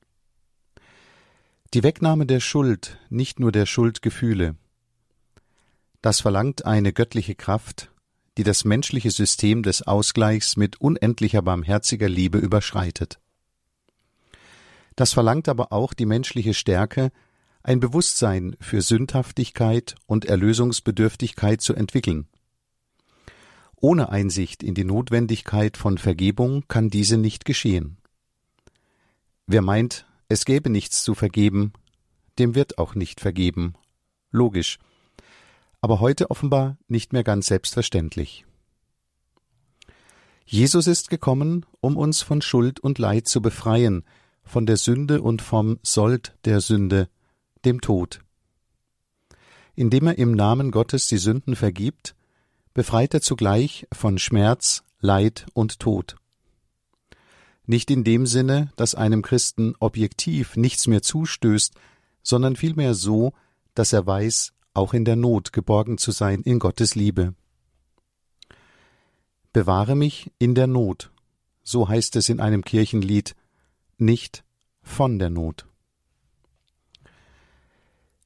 Die 1.75 1.83
Wegnahme 1.83 2.25
der 2.25 2.39
Schuld, 2.39 2.97
nicht 3.09 3.39
nur 3.39 3.51
der 3.51 3.65
Schuldgefühle. 3.65 4.55
Das 6.01 6.21
verlangt 6.21 6.65
eine 6.65 6.91
göttliche 6.91 7.35
Kraft, 7.35 7.91
die 8.37 8.43
das 8.43 8.65
menschliche 8.65 9.11
System 9.11 9.61
des 9.61 9.83
Ausgleichs 9.83 10.55
mit 10.55 10.81
unendlicher 10.81 11.43
barmherziger 11.43 12.09
Liebe 12.09 12.39
überschreitet. 12.39 13.19
Das 14.95 15.13
verlangt 15.13 15.49
aber 15.49 15.71
auch 15.71 15.93
die 15.93 16.07
menschliche 16.07 16.53
Stärke, 16.53 17.11
ein 17.63 17.79
Bewusstsein 17.79 18.55
für 18.59 18.81
Sündhaftigkeit 18.81 19.95
und 20.07 20.25
Erlösungsbedürftigkeit 20.25 21.61
zu 21.61 21.75
entwickeln. 21.75 22.27
Ohne 23.83 24.09
Einsicht 24.09 24.61
in 24.61 24.75
die 24.75 24.83
Notwendigkeit 24.83 25.75
von 25.75 25.97
Vergebung 25.97 26.63
kann 26.67 26.91
diese 26.91 27.17
nicht 27.17 27.45
geschehen. 27.45 27.97
Wer 29.47 29.63
meint, 29.63 30.05
es 30.29 30.45
gäbe 30.45 30.69
nichts 30.69 31.03
zu 31.03 31.15
vergeben, 31.15 31.73
dem 32.37 32.53
wird 32.53 32.77
auch 32.77 32.93
nicht 32.93 33.19
vergeben. 33.19 33.73
Logisch. 34.29 34.77
Aber 35.81 35.99
heute 35.99 36.29
offenbar 36.29 36.77
nicht 36.87 37.11
mehr 37.11 37.23
ganz 37.23 37.47
selbstverständlich. 37.47 38.45
Jesus 40.45 40.85
ist 40.85 41.09
gekommen, 41.09 41.65
um 41.79 41.97
uns 41.97 42.21
von 42.21 42.43
Schuld 42.43 42.79
und 42.79 42.99
Leid 42.99 43.27
zu 43.27 43.41
befreien, 43.41 44.03
von 44.43 44.67
der 44.67 44.77
Sünde 44.77 45.23
und 45.23 45.41
vom 45.41 45.79
Sold 45.81 46.37
der 46.45 46.61
Sünde, 46.61 47.09
dem 47.65 47.81
Tod. 47.81 48.19
Indem 49.73 50.05
er 50.05 50.19
im 50.19 50.33
Namen 50.33 50.69
Gottes 50.69 51.07
die 51.07 51.17
Sünden 51.17 51.55
vergibt, 51.55 52.15
befreit 52.73 53.13
er 53.13 53.21
zugleich 53.21 53.87
von 53.91 54.17
Schmerz, 54.17 54.83
Leid 54.99 55.45
und 55.53 55.79
Tod. 55.79 56.15
Nicht 57.65 57.91
in 57.91 58.03
dem 58.03 58.25
Sinne, 58.25 58.71
dass 58.75 58.95
einem 58.95 59.21
Christen 59.21 59.75
objektiv 59.79 60.55
nichts 60.55 60.87
mehr 60.87 61.01
zustößt, 61.01 61.73
sondern 62.23 62.55
vielmehr 62.55 62.93
so, 62.93 63.33
dass 63.75 63.93
er 63.93 64.05
weiß, 64.05 64.53
auch 64.73 64.93
in 64.93 65.05
der 65.05 65.15
Not 65.15 65.53
geborgen 65.53 65.97
zu 65.97 66.11
sein 66.11 66.41
in 66.41 66.59
Gottes 66.59 66.95
Liebe. 66.95 67.33
Bewahre 69.53 69.95
mich 69.95 70.31
in 70.39 70.55
der 70.55 70.67
Not, 70.67 71.11
so 71.63 71.89
heißt 71.89 72.15
es 72.15 72.29
in 72.29 72.39
einem 72.39 72.63
Kirchenlied, 72.63 73.35
nicht 73.97 74.43
von 74.81 75.19
der 75.19 75.29
Not. 75.29 75.67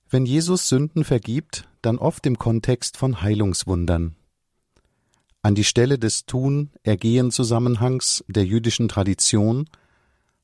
Wenn 0.10 0.26
Jesus 0.26 0.70
Sünden 0.70 1.04
vergibt, 1.04 1.68
dann 1.82 1.98
oft 1.98 2.26
im 2.26 2.38
Kontext 2.38 2.96
von 2.96 3.22
Heilungswundern. 3.22 4.16
An 5.46 5.54
die 5.54 5.64
Stelle 5.64 6.00
des 6.00 6.26
Tun-Ergehen-Zusammenhangs 6.26 8.26
der 8.28 8.46
jüdischen 8.46 8.88
Tradition 8.88 9.70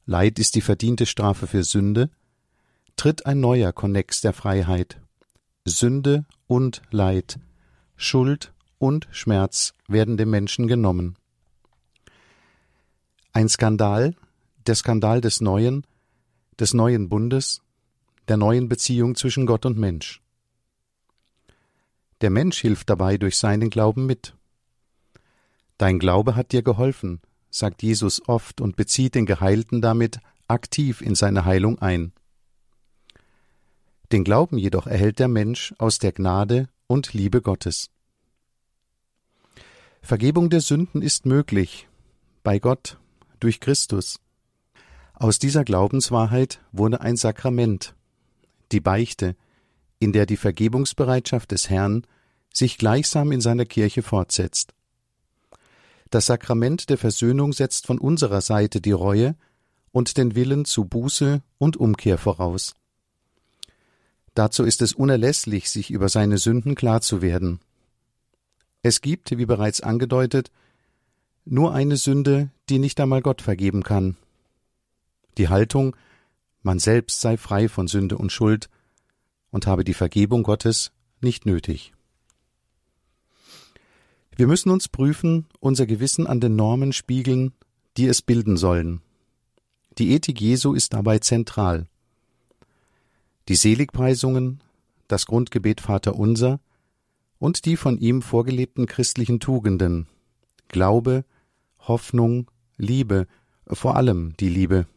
Leid 0.05 0.37
ist 0.37 0.53
die 0.53 0.61
verdiente 0.61 1.07
Strafe 1.07 1.47
für 1.47 1.63
Sünde, 1.63 2.11
tritt 2.97 3.25
ein 3.25 3.39
neuer 3.39 3.73
Konnex 3.73 4.21
der 4.21 4.31
Freiheit. 4.31 5.01
Sünde 5.65 6.25
und 6.45 6.83
Leid, 6.91 7.39
Schuld 7.95 8.53
und 8.77 9.07
Schmerz 9.09 9.73
werden 9.87 10.17
dem 10.17 10.29
Menschen 10.29 10.67
genommen. 10.67 11.15
Ein 13.33 13.49
Skandal, 13.49 14.13
der 14.67 14.75
Skandal 14.75 15.19
des 15.19 15.41
Neuen, 15.41 15.83
des 16.59 16.75
neuen 16.75 17.09
Bundes, 17.09 17.63
der 18.27 18.37
neuen 18.37 18.69
Beziehung 18.69 19.15
zwischen 19.15 19.47
Gott 19.47 19.65
und 19.65 19.79
Mensch. 19.79 20.21
Der 22.21 22.29
Mensch 22.29 22.59
hilft 22.59 22.91
dabei 22.91 23.17
durch 23.17 23.39
seinen 23.39 23.71
Glauben 23.71 24.05
mit. 24.05 24.35
Dein 25.81 25.97
Glaube 25.97 26.35
hat 26.35 26.51
dir 26.51 26.61
geholfen, 26.61 27.21
sagt 27.49 27.81
Jesus 27.81 28.21
oft 28.27 28.61
und 28.61 28.75
bezieht 28.75 29.15
den 29.15 29.25
Geheilten 29.25 29.81
damit 29.81 30.19
aktiv 30.47 31.01
in 31.01 31.15
seine 31.15 31.43
Heilung 31.43 31.79
ein. 31.79 32.13
Den 34.11 34.23
Glauben 34.23 34.59
jedoch 34.59 34.85
erhält 34.85 35.17
der 35.17 35.27
Mensch 35.27 35.73
aus 35.79 35.97
der 35.97 36.11
Gnade 36.11 36.69
und 36.85 37.13
Liebe 37.13 37.41
Gottes. 37.41 37.89
Vergebung 40.03 40.51
der 40.51 40.61
Sünden 40.61 41.01
ist 41.01 41.25
möglich, 41.25 41.87
bei 42.43 42.59
Gott, 42.59 42.99
durch 43.39 43.59
Christus. 43.59 44.19
Aus 45.15 45.39
dieser 45.39 45.63
Glaubenswahrheit 45.63 46.61
wurde 46.71 47.01
ein 47.01 47.17
Sakrament, 47.17 47.95
die 48.71 48.81
Beichte, 48.81 49.35
in 49.97 50.13
der 50.13 50.27
die 50.27 50.37
Vergebungsbereitschaft 50.37 51.49
des 51.49 51.71
Herrn 51.71 52.05
sich 52.53 52.77
gleichsam 52.77 53.31
in 53.31 53.41
seiner 53.41 53.65
Kirche 53.65 54.03
fortsetzt. 54.03 54.75
Das 56.11 56.25
Sakrament 56.25 56.89
der 56.89 56.97
Versöhnung 56.97 57.53
setzt 57.53 57.87
von 57.87 57.97
unserer 57.97 58.41
Seite 58.41 58.81
die 58.81 58.91
Reue 58.91 59.35
und 59.93 60.17
den 60.17 60.35
Willen 60.35 60.65
zu 60.65 60.83
Buße 60.83 61.41
und 61.57 61.77
Umkehr 61.77 62.17
voraus. 62.17 62.75
Dazu 64.33 64.63
ist 64.63 64.81
es 64.81 64.93
unerlässlich, 64.93 65.69
sich 65.69 65.89
über 65.89 66.09
seine 66.09 66.37
Sünden 66.37 66.75
klar 66.75 67.01
zu 67.01 67.21
werden. 67.21 67.61
Es 68.83 68.99
gibt, 68.99 69.37
wie 69.37 69.45
bereits 69.45 69.79
angedeutet, 69.79 70.51
nur 71.45 71.73
eine 71.73 71.95
Sünde, 71.95 72.49
die 72.69 72.79
nicht 72.79 72.99
einmal 72.99 73.21
Gott 73.21 73.41
vergeben 73.41 73.81
kann. 73.81 74.17
Die 75.37 75.47
Haltung, 75.47 75.95
man 76.61 76.79
selbst 76.79 77.21
sei 77.21 77.37
frei 77.37 77.69
von 77.69 77.87
Sünde 77.87 78.17
und 78.17 78.33
Schuld 78.33 78.69
und 79.49 79.65
habe 79.65 79.85
die 79.85 79.93
Vergebung 79.93 80.43
Gottes 80.43 80.91
nicht 81.21 81.45
nötig. 81.45 81.93
Wir 84.35 84.47
müssen 84.47 84.69
uns 84.69 84.87
prüfen, 84.87 85.47
unser 85.59 85.85
Gewissen 85.85 86.27
an 86.27 86.39
den 86.39 86.55
Normen 86.55 86.93
spiegeln, 86.93 87.53
die 87.97 88.07
es 88.07 88.21
bilden 88.21 88.57
sollen. 88.57 89.01
Die 89.97 90.11
Ethik 90.11 90.39
Jesu 90.39 90.73
ist 90.73 90.93
dabei 90.93 91.19
zentral. 91.19 91.87
Die 93.47 93.55
Seligpreisungen, 93.55 94.61
das 95.07 95.25
Grundgebet 95.25 95.81
Vater 95.81 96.15
Unser 96.15 96.59
und 97.39 97.65
die 97.65 97.75
von 97.75 97.97
ihm 97.97 98.21
vorgelebten 98.21 98.85
christlichen 98.85 99.39
Tugenden 99.39 100.07
Glaube, 100.69 101.25
Hoffnung, 101.79 102.49
Liebe, 102.77 103.27
vor 103.67 103.97
allem 103.97 104.37
die 104.39 104.47
Liebe 104.47 104.87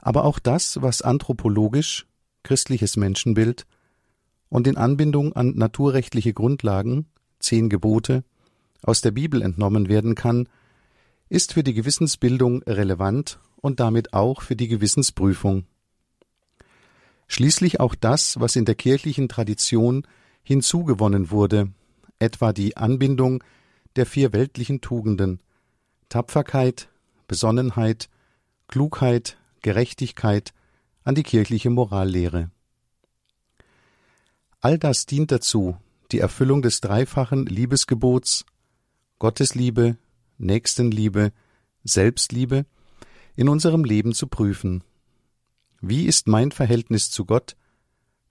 aber 0.00 0.24
auch 0.24 0.38
das, 0.38 0.80
was 0.82 1.02
anthropologisch, 1.02 2.06
christliches 2.42 2.96
Menschenbild 2.96 3.66
und 4.48 4.66
in 4.66 4.76
Anbindung 4.76 5.34
an 5.34 5.54
naturrechtliche 5.56 6.32
Grundlagen, 6.32 7.06
zehn 7.40 7.68
Gebote, 7.68 8.24
aus 8.82 9.00
der 9.00 9.10
Bibel 9.10 9.42
entnommen 9.42 9.88
werden 9.88 10.14
kann, 10.14 10.48
ist 11.28 11.52
für 11.52 11.62
die 11.62 11.74
Gewissensbildung 11.74 12.62
relevant 12.62 13.38
und 13.56 13.80
damit 13.80 14.14
auch 14.14 14.42
für 14.42 14.56
die 14.56 14.68
Gewissensprüfung. 14.68 15.64
Schließlich 17.28 17.78
auch 17.78 17.94
das, 17.94 18.40
was 18.40 18.56
in 18.56 18.64
der 18.64 18.74
kirchlichen 18.74 19.28
Tradition 19.28 20.06
hinzugewonnen 20.42 21.30
wurde, 21.30 21.70
etwa 22.18 22.52
die 22.52 22.76
Anbindung 22.76 23.44
der 23.96 24.06
vier 24.06 24.32
weltlichen 24.32 24.80
Tugenden 24.80 25.40
Tapferkeit, 26.08 26.88
Besonnenheit, 27.28 28.08
Klugheit, 28.66 29.36
Gerechtigkeit, 29.62 30.52
an 31.04 31.14
die 31.14 31.22
kirchliche 31.22 31.70
Morallehre. 31.70 32.50
All 34.60 34.78
das 34.78 35.06
dient 35.06 35.30
dazu, 35.30 35.76
die 36.12 36.18
Erfüllung 36.18 36.62
des 36.62 36.80
dreifachen 36.80 37.46
Liebesgebots 37.46 38.44
Gottesliebe, 39.18 39.98
Nächstenliebe, 40.38 41.32
Selbstliebe 41.84 42.64
in 43.36 43.48
unserem 43.48 43.84
Leben 43.84 44.14
zu 44.14 44.26
prüfen. 44.26 44.82
Wie 45.80 46.06
ist 46.06 46.26
mein 46.26 46.52
Verhältnis 46.52 47.10
zu 47.10 47.24
Gott, 47.24 47.56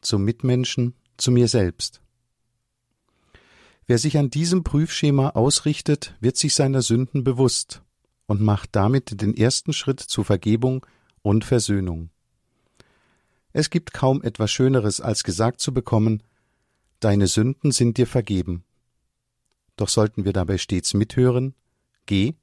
zum 0.01 0.23
Mitmenschen, 0.23 0.95
zu 1.17 1.32
mir 1.32 1.47
selbst? 1.47 2.01
Wer 3.86 3.97
sich 3.97 4.17
an 4.17 4.30
diesem 4.30 4.63
Prüfschema 4.63 5.30
ausrichtet, 5.30 6.15
wird 6.19 6.38
sich 6.38 6.53
seiner 6.53 6.82
Sünden 6.82 7.23
bewusst 7.23 7.82
und 8.27 8.41
macht 8.41 8.75
damit 8.75 9.21
den 9.21 9.36
ersten 9.36 9.73
Schritt 9.73 9.99
zur 9.99 10.25
Vergebung 10.25 10.86
und 11.23 11.43
Versöhnung. 11.43 12.11
Es 13.51 13.71
gibt 13.71 13.93
kaum 13.93 14.21
etwas 14.21 14.51
Schöneres, 14.51 15.01
als 15.01 15.23
gesagt 15.23 15.59
zu 15.59 15.73
bekommen, 15.73 16.21
Deine 16.99 17.27
Sünden 17.27 17.71
sind 17.71 17.97
dir 17.97 18.07
vergeben. 18.07 18.65
doch 19.77 19.87
sollten 19.87 20.25
wir 20.25 20.33
dabei 20.33 20.57
stets 20.57 20.93
mithören, 20.93 21.55
geh 22.05 22.35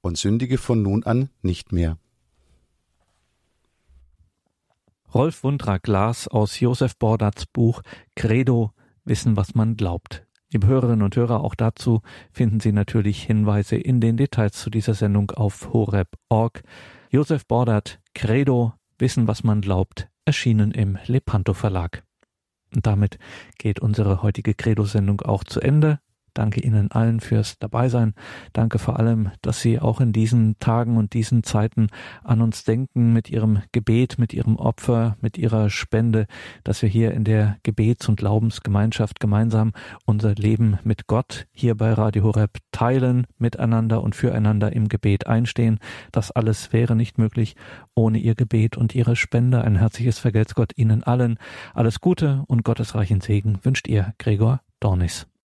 und 0.00 0.16
sündige 0.16 0.56
von 0.56 0.80
nun 0.80 1.04
an 1.04 1.28
nicht 1.42 1.72
mehr. 1.72 1.98
Rolf 5.12 5.44
Wundra 5.44 5.78
Glas 5.78 6.26
aus 6.26 6.58
Josef 6.58 6.96
Bordats 6.96 7.46
Buch 7.46 7.82
Credo 8.16 8.72
Wissen, 9.04 9.36
was 9.36 9.54
man 9.54 9.76
glaubt. 9.76 10.26
Liebe 10.50 10.66
Hörerinnen 10.66 11.02
und 11.02 11.14
Hörer, 11.16 11.44
auch 11.44 11.54
dazu 11.54 12.00
finden 12.32 12.60
Sie 12.60 12.72
natürlich 12.72 13.22
Hinweise 13.22 13.76
in 13.76 14.00
den 14.00 14.16
Details 14.16 14.54
zu 14.54 14.70
dieser 14.70 14.94
Sendung 14.94 15.30
auf 15.32 15.72
horeb.org. 15.72 16.62
Josef 17.10 17.46
Bordat, 17.46 18.00
Credo, 18.14 18.72
Wissen, 18.98 19.28
was 19.28 19.44
man 19.44 19.60
glaubt, 19.60 20.08
erschienen 20.24 20.70
im 20.70 20.98
Lepanto 21.06 21.52
Verlag. 21.52 22.04
Und 22.74 22.86
damit 22.86 23.18
geht 23.58 23.80
unsere 23.80 24.22
heutige 24.22 24.54
Credo-Sendung 24.54 25.20
auch 25.20 25.44
zu 25.44 25.60
Ende. 25.60 26.00
Danke 26.34 26.60
Ihnen 26.60 26.90
allen 26.90 27.20
fürs 27.20 27.58
Dabeisein. 27.58 28.14
Danke 28.52 28.80
vor 28.80 28.98
allem, 28.98 29.30
dass 29.40 29.60
Sie 29.60 29.78
auch 29.78 30.00
in 30.00 30.12
diesen 30.12 30.58
Tagen 30.58 30.96
und 30.96 31.14
diesen 31.14 31.44
Zeiten 31.44 31.86
an 32.24 32.40
uns 32.40 32.64
denken 32.64 33.12
mit 33.12 33.30
Ihrem 33.30 33.62
Gebet, 33.70 34.18
mit 34.18 34.34
Ihrem 34.34 34.56
Opfer, 34.56 35.16
mit 35.20 35.38
Ihrer 35.38 35.70
Spende, 35.70 36.26
dass 36.64 36.82
wir 36.82 36.88
hier 36.88 37.12
in 37.12 37.22
der 37.22 37.56
Gebets- 37.62 38.08
und 38.08 38.16
Glaubensgemeinschaft 38.16 39.20
gemeinsam 39.20 39.72
unser 40.04 40.34
Leben 40.34 40.78
mit 40.82 41.06
Gott 41.06 41.46
hier 41.52 41.76
bei 41.76 41.92
Radio 41.92 42.24
Horeb 42.24 42.58
teilen, 42.72 43.26
miteinander 43.38 44.02
und 44.02 44.16
füreinander 44.16 44.72
im 44.72 44.88
Gebet 44.88 45.28
einstehen. 45.28 45.78
Das 46.10 46.32
alles 46.32 46.72
wäre 46.72 46.96
nicht 46.96 47.16
möglich 47.16 47.54
ohne 47.94 48.18
Ihr 48.18 48.34
Gebet 48.34 48.76
und 48.76 48.94
Ihre 48.94 49.14
Spende. 49.14 49.62
Ein 49.62 49.76
herzliches 49.76 50.18
Vergelt's 50.18 50.54
Gott 50.54 50.72
Ihnen 50.76 51.04
allen. 51.04 51.38
Alles 51.74 52.00
Gute 52.00 52.42
und 52.48 52.64
gottesreichen 52.64 53.20
Segen 53.20 53.60
wünscht 53.62 53.86
Ihr 53.86 54.14
Gregor 54.18 54.60
Dornis. 54.80 55.26